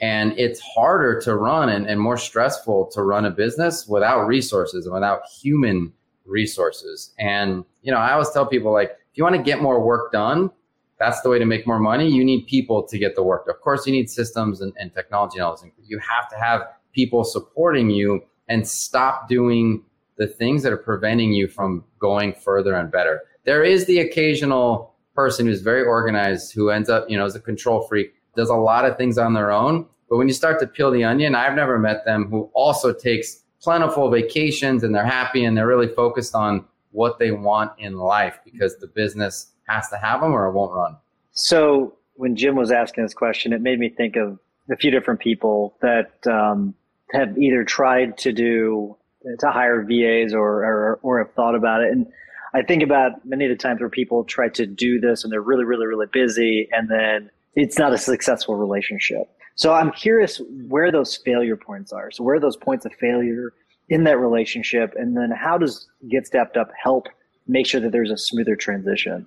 And 0.00 0.38
it's 0.38 0.60
harder 0.60 1.18
to 1.22 1.34
run 1.36 1.70
and, 1.70 1.86
and 1.86 2.00
more 2.00 2.18
stressful 2.18 2.90
to 2.92 3.02
run 3.02 3.24
a 3.24 3.30
business 3.30 3.86
without 3.86 4.26
resources 4.26 4.84
and 4.84 4.94
without 4.94 5.22
human 5.40 5.92
resources. 6.26 7.14
And, 7.18 7.64
you 7.82 7.90
know, 7.90 7.98
I 7.98 8.12
always 8.12 8.30
tell 8.30 8.44
people 8.44 8.72
like, 8.72 8.98
you 9.16 9.24
want 9.24 9.36
to 9.36 9.42
get 9.42 9.60
more 9.60 9.84
work 9.84 10.12
done, 10.12 10.50
that's 10.98 11.20
the 11.20 11.28
way 11.28 11.38
to 11.38 11.44
make 11.44 11.66
more 11.66 11.78
money. 11.78 12.08
You 12.08 12.24
need 12.24 12.46
people 12.46 12.82
to 12.84 12.98
get 12.98 13.16
the 13.16 13.22
work. 13.22 13.46
Of 13.48 13.60
course, 13.60 13.86
you 13.86 13.92
need 13.92 14.08
systems 14.08 14.60
and, 14.60 14.72
and 14.78 14.92
technology 14.94 15.38
and 15.38 15.44
all 15.44 15.56
those. 15.56 15.64
You 15.84 15.98
have 15.98 16.28
to 16.30 16.36
have 16.36 16.62
people 16.92 17.24
supporting 17.24 17.90
you 17.90 18.22
and 18.48 18.66
stop 18.66 19.28
doing 19.28 19.82
the 20.16 20.26
things 20.26 20.62
that 20.62 20.72
are 20.72 20.78
preventing 20.78 21.32
you 21.32 21.48
from 21.48 21.84
going 21.98 22.32
further 22.32 22.74
and 22.74 22.90
better. 22.90 23.22
There 23.44 23.62
is 23.62 23.86
the 23.86 23.98
occasional 23.98 24.94
person 25.14 25.46
who's 25.46 25.60
very 25.60 25.82
organized 25.82 26.54
who 26.54 26.70
ends 26.70 26.88
up, 26.88 27.08
you 27.08 27.16
know, 27.16 27.24
as 27.24 27.34
a 27.34 27.40
control 27.40 27.86
freak, 27.86 28.14
does 28.34 28.48
a 28.48 28.54
lot 28.54 28.84
of 28.84 28.96
things 28.96 29.18
on 29.18 29.34
their 29.34 29.50
own. 29.50 29.86
But 30.08 30.16
when 30.18 30.28
you 30.28 30.34
start 30.34 30.58
to 30.60 30.66
peel 30.66 30.90
the 30.90 31.04
onion, 31.04 31.34
I've 31.34 31.54
never 31.54 31.78
met 31.78 32.04
them 32.04 32.28
who 32.30 32.50
also 32.54 32.92
takes 32.92 33.42
plentiful 33.60 34.10
vacations 34.10 34.82
and 34.82 34.94
they're 34.94 35.04
happy 35.04 35.44
and 35.44 35.56
they're 35.56 35.66
really 35.66 35.88
focused 35.88 36.34
on 36.34 36.64
what 36.96 37.18
they 37.18 37.30
want 37.30 37.70
in 37.78 37.98
life 37.98 38.38
because 38.42 38.78
the 38.78 38.86
business 38.86 39.52
has 39.68 39.90
to 39.90 39.98
have 39.98 40.22
them 40.22 40.32
or 40.32 40.46
it 40.46 40.52
won't 40.52 40.72
run. 40.72 40.96
So 41.32 41.94
when 42.14 42.36
Jim 42.36 42.56
was 42.56 42.72
asking 42.72 43.04
this 43.04 43.12
question, 43.12 43.52
it 43.52 43.60
made 43.60 43.78
me 43.78 43.90
think 43.90 44.16
of 44.16 44.38
a 44.70 44.76
few 44.76 44.90
different 44.90 45.20
people 45.20 45.76
that 45.82 46.26
um, 46.26 46.74
have 47.12 47.36
either 47.36 47.64
tried 47.64 48.16
to 48.18 48.32
do 48.32 48.96
to 49.40 49.50
hire 49.50 49.82
VAs 49.82 50.32
or, 50.32 50.64
or 50.64 50.98
or 51.02 51.18
have 51.18 51.34
thought 51.34 51.54
about 51.54 51.82
it. 51.82 51.92
And 51.92 52.06
I 52.54 52.62
think 52.62 52.82
about 52.82 53.26
many 53.26 53.44
of 53.44 53.50
the 53.50 53.56
times 53.56 53.80
where 53.80 53.90
people 53.90 54.24
try 54.24 54.48
to 54.50 54.66
do 54.66 54.98
this 54.98 55.22
and 55.22 55.30
they're 55.30 55.42
really, 55.42 55.64
really, 55.64 55.86
really 55.86 56.06
busy, 56.10 56.68
and 56.72 56.88
then 56.88 57.30
it's 57.54 57.78
not 57.78 57.92
a 57.92 57.98
successful 57.98 58.54
relationship. 58.54 59.28
So 59.54 59.74
I'm 59.74 59.90
curious 59.90 60.40
where 60.68 60.90
those 60.90 61.16
failure 61.16 61.56
points 61.56 61.92
are. 61.92 62.10
So 62.10 62.24
where 62.24 62.36
are 62.36 62.40
those 62.40 62.56
points 62.56 62.86
of 62.86 62.92
failure 62.94 63.52
in 63.88 64.04
that 64.04 64.18
relationship? 64.18 64.94
And 64.96 65.16
then 65.16 65.30
how 65.30 65.58
does 65.58 65.88
Get 66.08 66.26
Staffed 66.26 66.56
Up 66.56 66.70
help 66.82 67.08
make 67.46 67.66
sure 67.66 67.80
that 67.80 67.92
there's 67.92 68.10
a 68.10 68.16
smoother 68.16 68.56
transition? 68.56 69.26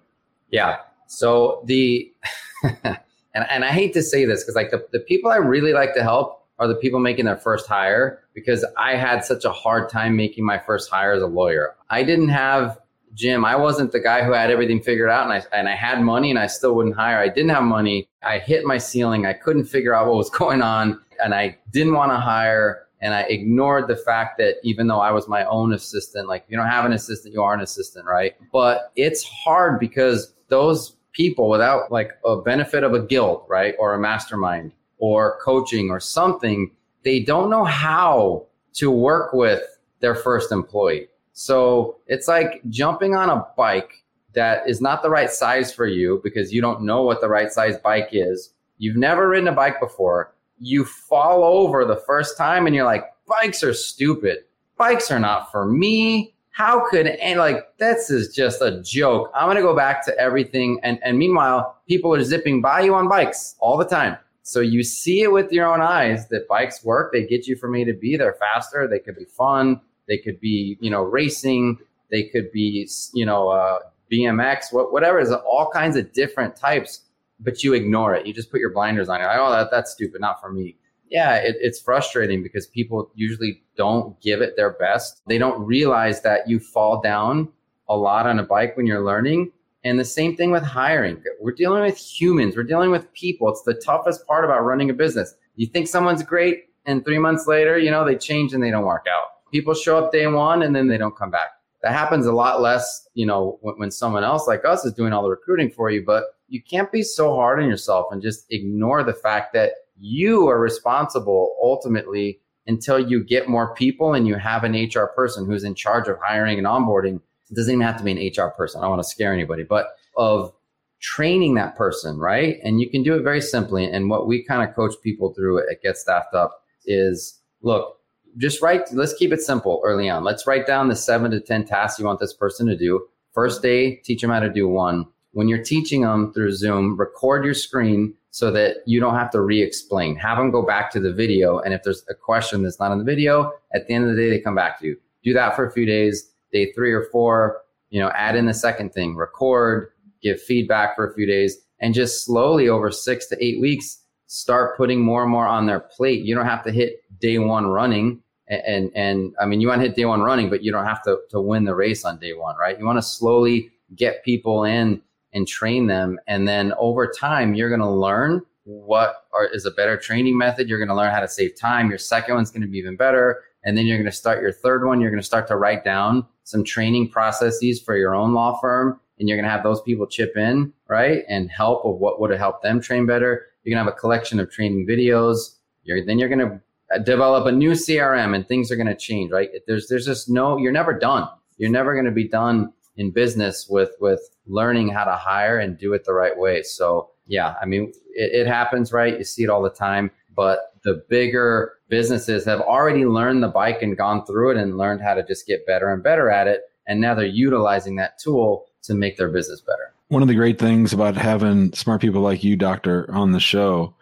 Yeah. 0.51 0.78
So 1.08 1.63
the, 1.66 2.12
and, 2.84 2.98
and 3.34 3.66
I 3.66 3.70
hate 3.70 3.94
to 3.94 4.04
say 4.04 4.25
this 4.25 4.44
because 4.44 4.56
like 4.56 4.72
the, 4.72 4.86
the 4.92 5.00
people 5.00 5.32
I 5.32 5.38
really 5.38 5.74
like 5.74 5.94
to 5.96 6.04
help 6.04 6.48
are 6.60 6.68
the 6.68 6.75
people 6.75 7.00
making 7.00 7.25
their 7.25 7.38
first 7.38 7.68
hire 7.68 8.24
because 8.34 8.66
I 8.78 8.96
had 8.96 9.24
such 9.24 9.46
a 9.46 9.51
hard 9.51 9.89
time 9.89 10.16
making 10.16 10.46
my 10.46 10.60
first 10.60 10.89
hire 10.89 11.13
as 11.13 11.22
a 11.22 11.28
lawyer. 11.28 11.75
I 11.89 12.04
didn't 12.04 12.30
have 12.30 12.78
Jim, 13.16 13.44
I 13.44 13.56
wasn't 13.56 13.92
the 13.92 14.00
guy 14.00 14.24
who 14.24 14.34
had 14.34 14.51
everything 14.51 14.82
figured 14.82 15.10
out 15.10 15.24
and 15.24 15.34
I, 15.34 15.58
and 15.58 15.68
I 15.68 15.75
had 15.75 16.01
money 16.01 16.30
and 16.30 16.38
I 16.38 16.48
still 16.48 16.75
wouldn't 16.75 16.96
hire. 16.96 17.18
I 17.18 17.28
didn't 17.28 17.50
have 17.50 17.63
money. 17.63 18.08
I 18.22 18.38
hit 18.38 18.66
my 18.66 18.78
ceiling. 18.78 19.25
I 19.25 19.34
couldn't 19.34 19.66
figure 19.66 19.96
out 19.96 20.08
what 20.08 20.16
was 20.16 20.30
going 20.38 20.62
on 20.62 21.01
and 21.24 21.34
I 21.34 21.58
didn't 21.72 21.94
want 21.94 22.12
to 22.12 22.18
hire 22.18 22.88
and 23.01 23.13
I 23.13 23.22
ignored 23.22 23.88
the 23.88 23.96
fact 23.96 24.38
that 24.39 24.56
even 24.63 24.88
though 24.88 25.00
I 25.00 25.12
was 25.12 25.27
my 25.27 25.46
own 25.46 25.74
assistant, 25.74 26.27
like 26.27 26.46
you 26.50 26.58
don't 26.58 26.68
have 26.68 26.86
an 26.86 26.94
assistant, 26.94 27.34
you 27.34 27.41
are 27.41 27.53
an 27.53 27.62
assistant, 27.62 28.06
right? 28.06 28.36
But 28.51 28.91
it's 28.96 29.24
hard 29.24 29.79
because 29.79 30.34
those 30.50 30.96
people 31.13 31.50
without 31.50 31.91
like 31.91 32.12
a 32.25 32.38
benefit 32.38 32.84
of 32.84 32.94
a 32.94 33.01
guild, 33.01 33.44
right? 33.48 33.75
Or 33.79 33.94
a 33.94 34.00
mastermind 34.00 34.74
or 34.98 35.39
coaching 35.41 35.89
or 35.89 36.00
something, 36.00 36.72
they 37.03 37.22
don't 37.22 37.50
know 37.50 37.63
how 37.63 38.46
to 38.74 38.91
work 38.91 39.34
with 39.34 39.62
their 40.01 40.15
first 40.15 40.51
employee. 40.51 41.08
So 41.34 41.98
it's 42.08 42.27
like 42.27 42.62
jumping 42.70 43.15
on 43.15 43.29
a 43.29 43.46
bike 43.56 43.91
that 44.34 44.70
is 44.70 44.82
not 44.82 45.01
the 45.01 45.10
right 45.10 45.32
size 45.32 45.74
for 45.74 45.88
you 45.88 46.20
because 46.24 46.53
you 46.53 46.62
don't 46.62 46.84
know 46.84 47.03
what 47.03 47.22
the 47.22 47.29
right 47.29 47.51
size 47.51 47.77
bike 47.77 48.10
is. 48.12 48.53
You've 48.77 48.98
never 48.98 49.29
ridden 49.29 49.48
a 49.48 49.53
bike 49.53 49.79
before. 49.79 50.34
You 50.60 50.86
fall 50.86 51.44
over 51.44 51.86
the 51.86 51.98
first 51.98 52.38
time 52.38 52.66
and 52.66 52.75
you're 52.75 52.86
like, 52.86 53.06
bikes 53.28 53.63
are 53.63 53.74
stupid. 53.74 54.39
Bikes 54.78 55.12
are 55.12 55.20
not 55.20 55.51
for 55.51 55.66
me. 55.66 56.34
How 56.51 56.89
could 56.89 57.08
and 57.08 57.39
like 57.39 57.78
this 57.78 58.10
is 58.10 58.36
just 58.36 58.62
a 58.62 58.82
joke. 58.82 59.32
I'm 59.34 59.48
gonna 59.48 59.62
go 59.62 59.75
back 59.75 60.04
to 60.06 60.18
everything 60.20 60.80
and 60.84 61.00
and 61.04 61.18
meanwhile 61.18 61.78
people 61.88 62.13
are 62.13 62.24
zipping 62.24 62.62
by 62.62 62.82
you 62.82 62.94
on 62.96 63.08
bikes 63.08 63.56
all 63.60 63.78
the 63.78 63.86
time. 63.86 64.18
So 64.44 64.62
you 64.62 64.84
see 64.84 65.22
it 65.22 65.32
with 65.32 65.51
your 65.51 65.72
own 65.72 65.80
eyes 65.80 66.28
that 66.30 66.48
bikes 66.48 66.84
work. 66.84 67.12
They 67.13 67.25
get 67.25 67.46
you 67.46 67.56
from 67.56 67.75
A 67.75 67.86
to 67.86 67.94
B. 67.94 68.18
They're 68.18 68.34
faster. 68.34 68.88
They 68.88 68.98
could 68.98 69.16
be 69.16 69.25
fun. 69.25 69.80
They 70.08 70.18
could 70.18 70.39
be, 70.39 70.78
you 70.82 70.89
know, 70.89 71.04
racing. 71.04 71.78
They 72.10 72.24
could 72.24 72.51
be, 72.51 72.89
you 73.13 73.28
know, 73.28 73.50
uh, 73.50 73.80
BMX, 74.12 74.74
what, 74.74 74.92
whatever. 74.92 75.20
Is 75.20 75.32
all 75.32 75.70
kinds 75.72 75.96
of 75.96 76.12
different 76.13 76.56
types, 76.56 77.01
but 77.39 77.63
you 77.63 77.74
ignore 77.74 78.13
it. 78.13 78.25
You 78.25 78.34
just 78.34 78.51
put 78.51 78.60
your 78.60 78.72
blinders 78.72 79.10
on. 79.10 79.19
You're 79.19 79.29
like, 79.29 79.39
oh, 79.39 79.51
that, 79.51 79.69
that's 79.72 79.91
stupid. 79.91 80.22
Not 80.22 80.41
for 80.41 80.51
me. 80.51 80.75
Yeah, 81.10 81.36
it, 81.36 81.55
it's 81.60 81.81
frustrating 81.81 82.43
because 82.43 82.67
people 82.67 83.12
usually 83.15 83.63
don't 83.75 84.19
give 84.22 84.41
it 84.41 84.55
their 84.55 84.72
best. 84.72 85.22
They 85.27 85.38
don't 85.38 85.60
realize 85.65 86.22
that 86.22 86.48
you 86.48 86.60
fall 86.60 87.01
down 87.01 87.50
a 87.88 87.96
lot 87.98 88.27
on 88.27 88.38
a 88.38 88.43
bike 88.43 88.77
when 88.77 88.86
you're 88.86 89.03
learning 89.03 89.51
and 89.84 90.00
the 90.00 90.05
same 90.05 90.36
thing 90.36 90.51
with 90.51 90.63
hiring. 90.63 91.24
We're 91.39 91.53
dealing 91.53 91.84
with 91.84 91.98
humans, 91.98 92.55
we're 92.55 92.63
dealing 92.63 92.91
with 92.91 93.12
people. 93.13 93.50
It's 93.50 93.63
the 93.63 93.74
toughest 93.74 94.25
part 94.27 94.46
about 94.46 94.63
running 94.63 94.89
a 94.89 94.93
business. 94.93 95.34
You 95.55 95.67
think 95.67 95.88
someone's 95.88 96.24
great, 96.24 96.65
and 96.86 97.03
three 97.03 97.19
months 97.19 97.48
later, 97.48 97.77
you 97.77 97.91
know, 97.91 98.05
they 98.05 98.15
change 98.15 98.53
and 98.53 98.63
they 98.63 98.72
don't 98.72 98.86
work 98.86 99.05
out. 99.10 99.51
People 99.51 99.74
show 99.74 99.98
up 99.98 100.12
day 100.12 100.27
one 100.27 100.62
and 100.63 100.75
then 100.75 100.88
they 100.88 100.98
don't 100.98 101.17
come 101.17 101.31
back. 101.31 101.50
That 101.81 101.93
happens 101.93 102.25
a 102.25 102.31
lot 102.31 102.62
less, 102.62 103.08
you 103.13 103.25
know, 103.25 103.58
when, 103.62 103.75
when 103.75 103.91
someone 103.91 104.24
else 104.24 104.48
like 104.48 104.65
us 104.65 104.86
is 104.86 104.93
doing 104.93 105.13
all 105.13 105.24
the 105.24 105.29
recruiting 105.29 105.69
for 105.69 105.89
you. 105.89 106.03
But 106.05 106.25
you 106.50 106.62
can't 106.62 106.91
be 106.91 107.03
so 107.03 107.36
hard 107.36 107.60
on 107.60 107.70
yourself 107.70 108.08
and 108.12 108.22
just 108.22 108.46
ignore 108.50 109.03
the 109.03 109.13
fact 109.13 109.53
that 109.53 109.72
you 109.98 110.48
are 110.48 110.60
responsible 110.60 111.56
ultimately 111.62 112.39
until 112.68 113.00
you 113.00 113.24
get 113.24 113.50
more 113.50 113.74
people 113.75 114.13
and 114.13 114.27
you 114.27 114.36
have 114.36 114.63
an 114.63 114.74
HR 114.74 115.08
person 115.15 115.46
who's 115.46 115.63
in 115.63 115.75
charge 115.75 116.08
of 116.08 116.18
hiring 116.22 116.58
and 116.58 116.68
onboarding 116.68 117.20
it 117.50 117.56
doesn't 117.56 117.74
even 117.74 117.86
have 117.86 117.98
to 117.98 118.03
be 118.03 118.12
an 118.12 118.18
HR 118.18 118.50
person. 118.50 118.79
I 118.79 118.84
don't 118.84 118.91
want 118.91 119.03
to 119.03 119.10
scare 119.10 119.34
anybody, 119.34 119.63
but 119.63 119.88
of 120.15 120.53
training 121.01 121.56
that 121.56 121.75
person, 121.75 122.18
right? 122.18 122.60
And 122.63 122.79
you 122.79 122.89
can 122.89 123.03
do 123.03 123.15
it 123.15 123.24
very 123.24 123.41
simply. 123.41 123.86
And 123.86 124.10
what 124.10 124.27
we 124.27 124.44
kind 124.44 124.68
of 124.68 124.75
coach 124.75 124.94
people 125.01 125.34
through 125.34 125.60
at 125.60 125.82
Get 125.82 125.98
Staffed 125.98 126.34
Up 126.34 126.62
is 126.86 127.39
look, 127.62 127.98
just 128.38 128.62
write, 128.62 128.94
let's 128.94 129.13
keep 129.13 129.34
it 129.34 129.41
simple 129.41 129.82
early 129.84 130.10
on. 130.10 130.24
Let's 130.24 130.46
write 130.46 130.68
down 130.68 130.88
the 130.88 130.96
seven 130.96 131.32
to 131.32 131.39
10 131.39 131.65
tasks 131.65 132.00
you 132.00 132.06
want 132.06 132.20
this 132.20 132.34
person 132.34 132.68
to 132.68 132.77
do. 132.77 133.08
First 133.34 133.62
day, 133.62 133.96
teach 133.96 134.22
them 134.22 134.29
how 134.29 134.39
to 134.39 134.50
do 134.50 134.68
one. 134.68 135.08
When 135.31 135.48
you're 135.48 135.63
teaching 135.63 136.01
them 136.01 136.33
through 136.33 136.53
Zoom, 136.53 136.98
record 136.98 137.45
your 137.45 137.53
screen 137.53 138.15
so 138.31 138.51
that 138.51 138.77
you 138.86 139.00
don't 139.00 139.15
have 139.15 139.31
to 139.31 139.41
re 139.41 139.62
explain. 139.62 140.15
Have 140.15 140.38
them 140.38 140.51
go 140.51 140.62
back 140.62 140.91
to 140.91 141.00
the 141.00 141.13
video. 141.13 141.59
And 141.59 141.74
if 141.74 141.83
there's 141.83 142.03
a 142.09 142.15
question 142.15 142.63
that's 142.63 142.79
not 142.79 142.91
in 142.91 142.98
the 142.98 143.03
video, 143.03 143.53
at 143.74 143.88
the 143.88 143.93
end 143.93 144.09
of 144.09 144.15
the 144.15 144.21
day, 144.21 144.29
they 144.29 144.39
come 144.39 144.55
back 144.55 144.79
to 144.79 144.88
you. 144.88 144.98
Do 145.24 145.33
that 145.33 145.55
for 145.55 145.65
a 145.65 145.71
few 145.71 145.86
days 145.86 146.31
day 146.51 146.71
three 146.74 146.91
or 146.91 147.05
four, 147.12 147.62
you 147.89 148.00
know, 148.00 148.09
add 148.15 148.36
in 148.36 148.45
the 148.45 148.53
second 148.53 148.93
thing, 148.93 149.15
record, 149.15 149.91
give 150.21 150.41
feedback 150.41 150.95
for 150.95 151.09
a 151.09 151.13
few 151.13 151.25
days, 151.25 151.57
and 151.79 151.93
just 151.93 152.25
slowly 152.25 152.69
over 152.69 152.91
six 152.91 153.27
to 153.27 153.43
eight 153.43 153.62
weeks, 153.62 154.00
start 154.27 154.77
putting 154.77 155.00
more 155.00 155.24
and 155.24 155.31
more 155.31 155.48
on 155.48 155.65
their 155.65 155.79
plate. 155.79 156.24
You 156.24 156.36
don't 156.36 156.45
have 156.45 156.63
to 156.65 156.71
hit 156.71 157.03
day 157.19 157.38
one 157.38 157.67
running. 157.67 158.21
And, 158.48 158.62
and, 158.65 158.91
and 158.95 159.36
I 159.39 159.45
mean, 159.45 159.62
you 159.62 159.67
want 159.67 159.81
to 159.81 159.88
hit 159.88 159.95
day 159.95 160.05
one 160.05 160.21
running, 160.21 160.50
but 160.50 160.63
you 160.63 160.71
don't 160.71 160.86
have 160.86 161.03
to, 161.03 161.19
to 161.29 161.39
win 161.39 161.65
the 161.65 161.75
race 161.75 162.03
on 162.03 162.19
day 162.19 162.33
one, 162.33 162.55
right? 162.57 162.77
You 162.77 162.86
want 162.86 162.98
to 162.98 163.03
slowly 163.03 163.71
get 163.95 164.24
people 164.24 164.63
in 164.63 165.01
and 165.33 165.48
train 165.48 165.88
them. 165.88 166.19
And 166.27 166.48
then 166.48 166.74
over 166.77 167.07
time, 167.07 167.53
you're 167.53 167.69
going 167.69 167.81
to 167.81 167.89
learn 167.89 168.41
what 168.63 169.25
are, 169.33 169.45
is 169.45 169.65
a 169.65 169.71
better 169.71 169.98
training 169.98 170.38
method. 170.38 170.69
You're 170.69 170.79
going 170.79 170.89
to 170.89 170.95
learn 170.95 171.12
how 171.12 171.21
to 171.21 171.27
save 171.27 171.55
time. 171.55 171.89
Your 171.89 171.98
second 171.98 172.36
one's 172.36 172.51
going 172.51 172.62
to 172.62 172.67
be 172.67 172.77
even 172.77 172.95
better. 172.95 173.43
And 173.63 173.77
then 173.77 173.86
you're 173.86 173.98
going 173.98 174.09
to 174.09 174.12
start 174.12 174.41
your 174.41 174.53
third 174.53 174.86
one. 174.86 175.01
You're 175.01 175.12
going 175.12 175.21
to 175.21 175.25
start 175.25 175.48
to 175.48 175.57
write 175.57 175.83
down 175.83 176.25
some 176.43 176.63
training 176.63 177.09
processes 177.09 177.81
for 177.81 177.95
your 177.95 178.15
own 178.15 178.33
law 178.33 178.59
firm 178.59 179.00
and 179.19 179.27
you're 179.27 179.38
going 179.38 179.45
to 179.45 179.51
have 179.51 179.63
those 179.63 179.81
people 179.81 180.07
chip 180.07 180.36
in, 180.38 180.74
right? 180.88 181.24
And 181.27 181.51
help 181.51 181.86
of 181.86 181.98
what 181.98 182.19
would 182.19 182.31
have 182.31 182.39
helped 182.39 182.63
them 182.63 182.81
train 182.81 183.05
better. 183.05 183.48
You're 183.63 183.75
going 183.75 183.86
to 183.86 183.91
have 183.91 183.98
a 183.98 184.00
collection 184.00 184.39
of 184.39 184.50
training 184.50 184.88
videos. 184.88 185.55
You're, 185.83 186.05
then 186.05 186.17
you're 186.17 186.29
going 186.29 186.39
to 186.39 186.62
uh, 186.95 187.00
develop 187.00 187.45
a 187.45 187.51
new 187.51 187.71
CRM 187.71 188.33
and 188.33 188.48
things 188.48 188.71
are 188.71 188.77
going 188.77 188.88
to 188.88 188.95
change, 188.95 189.31
right? 189.31 189.50
There's, 189.67 189.88
there's 189.88 190.05
just 190.05 190.29
no, 190.29 190.57
you're 190.57 190.71
never 190.71 190.98
done. 190.98 191.27
You're 191.57 191.69
never 191.69 191.93
going 191.93 192.05
to 192.05 192.12
be 192.12 192.27
done 192.27 192.71
in 192.95 193.12
business 193.12 193.67
with, 193.69 193.91
with 194.00 194.21
learning 194.50 194.89
how 194.89 195.06
to 195.06 195.15
hire 195.15 195.60
and 195.60 195.77
do 195.77 195.94
it 195.94 196.03
the 196.03 196.13
right 196.13 196.38
way. 196.38 196.63
So 196.63 197.12
yeah, 197.27 197.53
I 197.62 197.65
mean, 197.65 197.94
it, 198.13 198.41
it 198.41 198.48
happens, 198.48 198.91
right? 198.91 199.18
You 199.18 199.24
see 199.24 199.44
it 199.44 199.50
all 199.50 199.62
the 199.62 199.70
time, 199.70 200.12
but 200.36 200.74
the 200.84 201.03
bigger 201.10 201.74
businesses 201.89 202.46
have 202.46 202.62
already 202.62 203.06
learned 203.06 203.44
the 203.44 203.48
bike 203.48 203.82
and 203.82 203.96
gone 203.96 204.25
through 204.25 204.51
it 204.51 204.58
and 204.58 204.77
learned 204.77 205.01
how 205.01 205.13
to 205.13 205.24
just 205.24 205.46
get 205.46 205.65
better 205.65 205.91
and 205.94 206.03
better 206.03 206.29
at 206.29 206.48
it. 206.48 206.62
And 206.88 207.00
now 207.00 207.13
they're 207.13 207.25
utilizing 207.25 207.96
that 207.98 208.18
tool 208.18 208.65
to 208.84 208.96
make 208.96 209.18
their 209.18 209.29
business 209.29 209.62
better. 209.62 209.94
One 210.08 210.24
of 210.24 210.27
the 210.27 210.36
great 210.36 210.58
things 210.58 210.91
about 210.91 211.15
having 211.15 211.72
smart 211.74 212.01
people 212.01 212.22
like 212.22 212.44
you, 212.44 212.56
Doctor, 212.56 213.10
on 213.13 213.32
the 213.32 213.39
show 213.39 213.94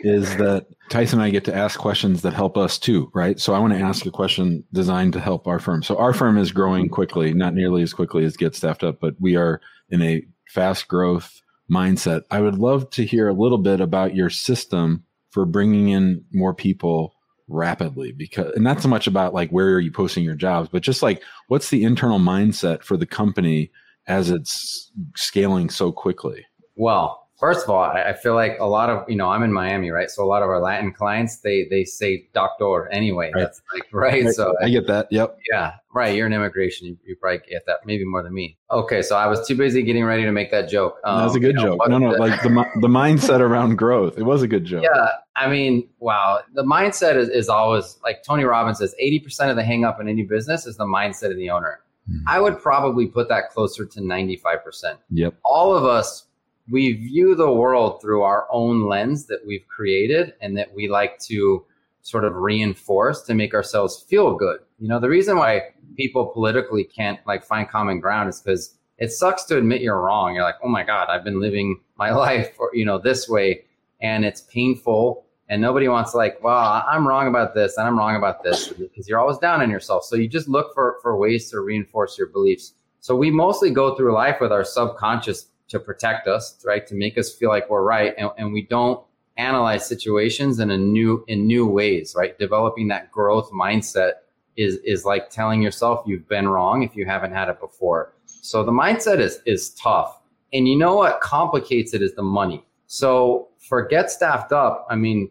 is 0.00 0.36
that 0.36 0.66
Tyson 0.90 1.18
and 1.18 1.26
I 1.26 1.30
get 1.30 1.44
to 1.44 1.54
ask 1.54 1.78
questions 1.78 2.22
that 2.22 2.32
help 2.32 2.56
us 2.56 2.78
too, 2.78 3.10
right? 3.14 3.38
So 3.40 3.54
I 3.54 3.58
want 3.58 3.72
to 3.72 3.80
ask 3.80 4.04
a 4.06 4.10
question 4.10 4.64
designed 4.72 5.12
to 5.14 5.20
help 5.20 5.46
our 5.46 5.58
firm. 5.58 5.82
So 5.82 5.96
our 5.96 6.12
firm 6.12 6.38
is 6.38 6.52
growing 6.52 6.88
quickly, 6.88 7.32
not 7.32 7.54
nearly 7.54 7.82
as 7.82 7.92
quickly 7.92 8.24
as 8.24 8.36
Get 8.36 8.54
Staffed 8.54 8.84
Up, 8.84 9.00
but 9.00 9.14
we 9.20 9.36
are 9.36 9.60
in 9.90 10.02
a 10.02 10.22
fast 10.48 10.88
growth 10.88 11.40
mindset. 11.70 12.22
I 12.30 12.40
would 12.40 12.58
love 12.58 12.90
to 12.90 13.04
hear 13.04 13.28
a 13.28 13.34
little 13.34 13.58
bit 13.58 13.80
about 13.80 14.14
your 14.14 14.30
system 14.30 15.04
for 15.30 15.44
bringing 15.44 15.88
in 15.88 16.24
more 16.32 16.54
people 16.54 17.14
rapidly 17.48 18.12
because 18.12 18.52
and 18.54 18.64
not 18.64 18.80
so 18.80 18.88
much 18.88 19.06
about 19.06 19.34
like 19.34 19.50
where 19.50 19.74
are 19.74 19.80
you 19.80 19.92
posting 19.92 20.24
your 20.24 20.34
jobs 20.34 20.66
but 20.72 20.82
just 20.82 21.02
like 21.02 21.22
what's 21.48 21.68
the 21.68 21.84
internal 21.84 22.18
mindset 22.18 22.82
for 22.82 22.96
the 22.96 23.04
company 23.04 23.70
as 24.06 24.30
it's 24.30 24.90
scaling 25.14 25.68
so 25.68 25.92
quickly 25.92 26.46
well 26.74 27.23
First 27.38 27.64
of 27.64 27.70
all, 27.70 27.82
I 27.82 28.12
feel 28.12 28.34
like 28.34 28.58
a 28.60 28.64
lot 28.64 28.90
of 28.90 29.08
you 29.08 29.16
know 29.16 29.28
I'm 29.28 29.42
in 29.42 29.52
Miami, 29.52 29.90
right? 29.90 30.08
So 30.08 30.22
a 30.22 30.26
lot 30.26 30.42
of 30.42 30.48
our 30.48 30.60
Latin 30.60 30.92
clients 30.92 31.38
they 31.38 31.66
they 31.68 31.84
say 31.84 32.28
doctor 32.32 32.88
anyway. 32.92 33.32
Right. 33.34 33.42
That's 33.42 33.60
like 33.72 33.88
right. 33.92 34.28
So 34.28 34.54
I 34.62 34.68
get 34.68 34.86
that. 34.86 35.08
Yep. 35.10 35.38
Yeah. 35.50 35.74
Right. 35.92 36.14
You're 36.14 36.26
in 36.26 36.32
immigration. 36.32 36.86
You, 36.86 36.96
you, 37.04 37.16
probably 37.16 37.40
get 37.48 37.66
that 37.66 37.78
maybe 37.84 38.04
more 38.04 38.22
than 38.22 38.32
me. 38.32 38.56
Okay. 38.70 39.02
So 39.02 39.16
I 39.16 39.26
was 39.26 39.46
too 39.46 39.56
busy 39.56 39.82
getting 39.82 40.04
ready 40.04 40.22
to 40.22 40.30
make 40.30 40.52
that 40.52 40.68
joke. 40.68 40.98
Um, 41.04 41.18
that 41.18 41.24
was 41.24 41.34
a 41.34 41.40
good 41.40 41.56
joke. 41.56 41.80
Know, 41.88 41.98
no, 41.98 42.10
no, 42.10 42.16
like 42.16 42.40
the 42.42 42.48
the 42.80 42.88
mindset 42.88 43.40
around 43.40 43.76
growth. 43.76 44.16
It 44.16 44.24
was 44.24 44.42
a 44.42 44.48
good 44.48 44.64
joke. 44.64 44.84
Yeah. 44.84 45.08
I 45.34 45.48
mean, 45.48 45.88
wow. 45.98 46.40
The 46.52 46.62
mindset 46.62 47.16
is, 47.16 47.28
is 47.28 47.48
always 47.48 47.98
like 48.04 48.22
Tony 48.22 48.44
Robbins 48.44 48.78
says. 48.78 48.94
Eighty 49.00 49.18
percent 49.18 49.50
of 49.50 49.56
the 49.56 49.64
hang 49.64 49.84
up 49.84 50.00
in 50.00 50.08
any 50.08 50.22
business 50.22 50.66
is 50.66 50.76
the 50.76 50.86
mindset 50.86 51.32
of 51.32 51.36
the 51.36 51.50
owner. 51.50 51.80
Hmm. 52.08 52.18
I 52.28 52.40
would 52.40 52.60
probably 52.60 53.06
put 53.06 53.28
that 53.28 53.50
closer 53.50 53.86
to 53.86 54.00
95%. 54.00 54.98
Yep. 55.10 55.34
All 55.44 55.74
of 55.74 55.84
us 55.84 56.26
we 56.70 56.92
view 56.94 57.34
the 57.34 57.52
world 57.52 58.00
through 58.00 58.22
our 58.22 58.46
own 58.50 58.88
lens 58.88 59.26
that 59.26 59.46
we've 59.46 59.66
created 59.68 60.34
and 60.40 60.56
that 60.56 60.74
we 60.74 60.88
like 60.88 61.18
to 61.18 61.64
sort 62.02 62.24
of 62.24 62.36
reinforce 62.36 63.22
to 63.22 63.34
make 63.34 63.54
ourselves 63.54 64.04
feel 64.08 64.34
good. 64.36 64.60
You 64.78 64.88
know, 64.88 65.00
the 65.00 65.08
reason 65.08 65.36
why 65.36 65.62
people 65.96 66.26
politically 66.26 66.84
can't 66.84 67.18
like 67.26 67.44
find 67.44 67.68
common 67.68 68.00
ground 68.00 68.28
is 68.28 68.40
because 68.40 68.76
it 68.98 69.10
sucks 69.10 69.44
to 69.44 69.58
admit 69.58 69.82
you're 69.82 70.00
wrong. 70.00 70.34
You're 70.34 70.44
like, 70.44 70.56
oh 70.62 70.68
my 70.68 70.84
God, 70.84 71.08
I've 71.08 71.24
been 71.24 71.40
living 71.40 71.80
my 71.96 72.10
life, 72.14 72.54
or, 72.58 72.70
you 72.72 72.84
know, 72.84 72.98
this 72.98 73.28
way, 73.28 73.64
and 74.00 74.24
it's 74.24 74.42
painful. 74.42 75.24
And 75.48 75.60
nobody 75.60 75.88
wants 75.88 76.12
to 76.12 76.16
like, 76.16 76.42
well, 76.42 76.82
I'm 76.88 77.06
wrong 77.06 77.28
about 77.28 77.54
this 77.54 77.76
and 77.76 77.86
I'm 77.86 77.98
wrong 77.98 78.16
about 78.16 78.42
this 78.42 78.68
because 78.68 79.06
you're 79.06 79.18
always 79.18 79.36
down 79.36 79.60
on 79.60 79.70
yourself. 79.70 80.04
So 80.04 80.16
you 80.16 80.26
just 80.26 80.48
look 80.48 80.72
for 80.72 80.96
for 81.02 81.18
ways 81.18 81.50
to 81.50 81.60
reinforce 81.60 82.16
your 82.16 82.28
beliefs. 82.28 82.72
So 83.00 83.14
we 83.14 83.30
mostly 83.30 83.70
go 83.70 83.94
through 83.94 84.14
life 84.14 84.38
with 84.40 84.52
our 84.52 84.64
subconscious 84.64 85.48
to 85.68 85.78
protect 85.78 86.26
us, 86.26 86.62
right? 86.64 86.86
To 86.86 86.94
make 86.94 87.18
us 87.18 87.32
feel 87.34 87.48
like 87.48 87.70
we're 87.70 87.82
right. 87.82 88.14
And, 88.16 88.30
and 88.38 88.52
we 88.52 88.62
don't 88.62 89.04
analyze 89.36 89.86
situations 89.86 90.60
in 90.60 90.70
a 90.70 90.78
new, 90.78 91.24
in 91.26 91.46
new 91.46 91.66
ways, 91.66 92.14
right? 92.16 92.38
Developing 92.38 92.88
that 92.88 93.10
growth 93.10 93.50
mindset 93.50 94.12
is, 94.56 94.76
is 94.84 95.04
like 95.04 95.30
telling 95.30 95.62
yourself 95.62 96.04
you've 96.06 96.28
been 96.28 96.48
wrong 96.48 96.82
if 96.82 96.94
you 96.94 97.06
haven't 97.06 97.32
had 97.32 97.48
it 97.48 97.60
before. 97.60 98.12
So 98.26 98.62
the 98.62 98.72
mindset 98.72 99.18
is, 99.18 99.40
is 99.46 99.70
tough. 99.70 100.20
And 100.52 100.68
you 100.68 100.76
know 100.76 100.96
what 100.96 101.20
complicates 101.20 101.94
it 101.94 102.02
is 102.02 102.14
the 102.14 102.22
money. 102.22 102.64
So 102.86 103.48
for 103.58 103.82
get 103.82 104.10
staffed 104.10 104.52
up, 104.52 104.86
I 104.88 104.94
mean, 104.94 105.30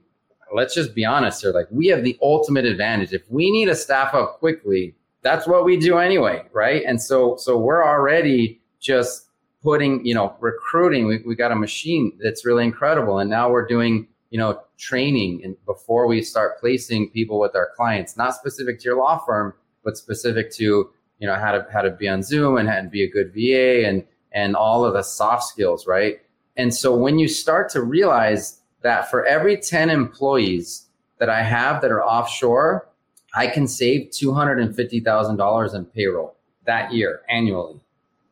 let's 0.54 0.74
just 0.75 0.94
be 0.94 1.06
honest 1.06 1.42
here. 1.42 1.52
Like 1.52 1.68
we 1.72 1.88
have 1.88 2.04
the 2.04 2.18
ultimate 2.22 2.66
advantage. 2.66 3.13
If 3.13 3.24
we 3.30 3.52
need 3.52 3.66
to 3.66 3.75
staff 3.75 4.13
up 4.13 4.40
quickly, 4.40 4.96
that's 5.22 5.48
what 5.48 5.63
we 5.63 5.78
do 5.78 5.98
anyway, 5.98 6.44
right? 6.52 6.84
And 6.86 7.02
so 7.02 7.38
so 7.38 7.58
we're 7.58 7.86
already 7.86 8.62
just 8.80 9.30
putting, 9.63 10.05
you 10.05 10.13
know, 10.13 10.36
recruiting. 10.39 11.08
We, 11.08 11.24
we 11.25 11.36
got 11.36 11.51
a 11.51 11.55
machine 11.55 12.17
that's 12.22 12.46
really 12.46 12.65
incredible. 12.65 13.20
And 13.20 13.29
now 13.29 13.50
we're 13.50 13.65
doing, 13.65 14.08
you 14.29 14.38
know, 14.38 14.62
training 14.77 15.41
and 15.43 15.55
before 15.65 16.08
we 16.08 16.22
start 16.22 16.60
placing 16.60 17.10
people 17.10 17.39
with 17.39 17.55
our 17.55 17.70
clients, 17.75 18.17
not 18.17 18.36
specific 18.36 18.79
to 18.79 18.86
your 18.86 18.98
law 18.98 19.17
firm, 19.25 19.53
but 19.84 19.98
specific 19.98 20.51
to 20.51 20.89
you 21.20 21.27
know 21.27 21.36
how 21.36 21.51
to 21.53 21.65
how 21.72 21.82
to 21.82 21.91
be 21.91 22.08
on 22.08 22.22
Zoom 22.22 22.58
and, 22.58 22.67
how 22.67 22.82
to 22.82 22.89
be 22.89 23.03
a 23.03 23.10
good 23.10 23.34
VA 23.34 23.88
and 23.88 24.03
and 24.34 24.55
all 24.55 24.84
of 24.84 24.93
the 24.93 25.03
soft 25.03 25.43
skills, 25.43 25.88
right? 25.88 26.20
And 26.58 26.74
so 26.74 26.96
when 26.96 27.20
you 27.20 27.27
start 27.27 27.70
to 27.70 27.82
realize 27.82 28.60
that 28.82 29.10
for 29.10 29.25
every 29.25 29.58
10 29.58 29.89
employees 29.89 30.88
that 31.20 31.29
I 31.29 31.43
have 31.43 31.82
that 31.82 31.91
are 31.91 32.03
offshore, 32.03 32.88
I 33.36 33.48
can 33.48 33.67
save 33.67 34.10
$250,000 34.10 35.75
in 35.75 35.86
payroll 35.86 36.36
that 36.65 36.93
year 36.93 37.22
annually, 37.29 37.79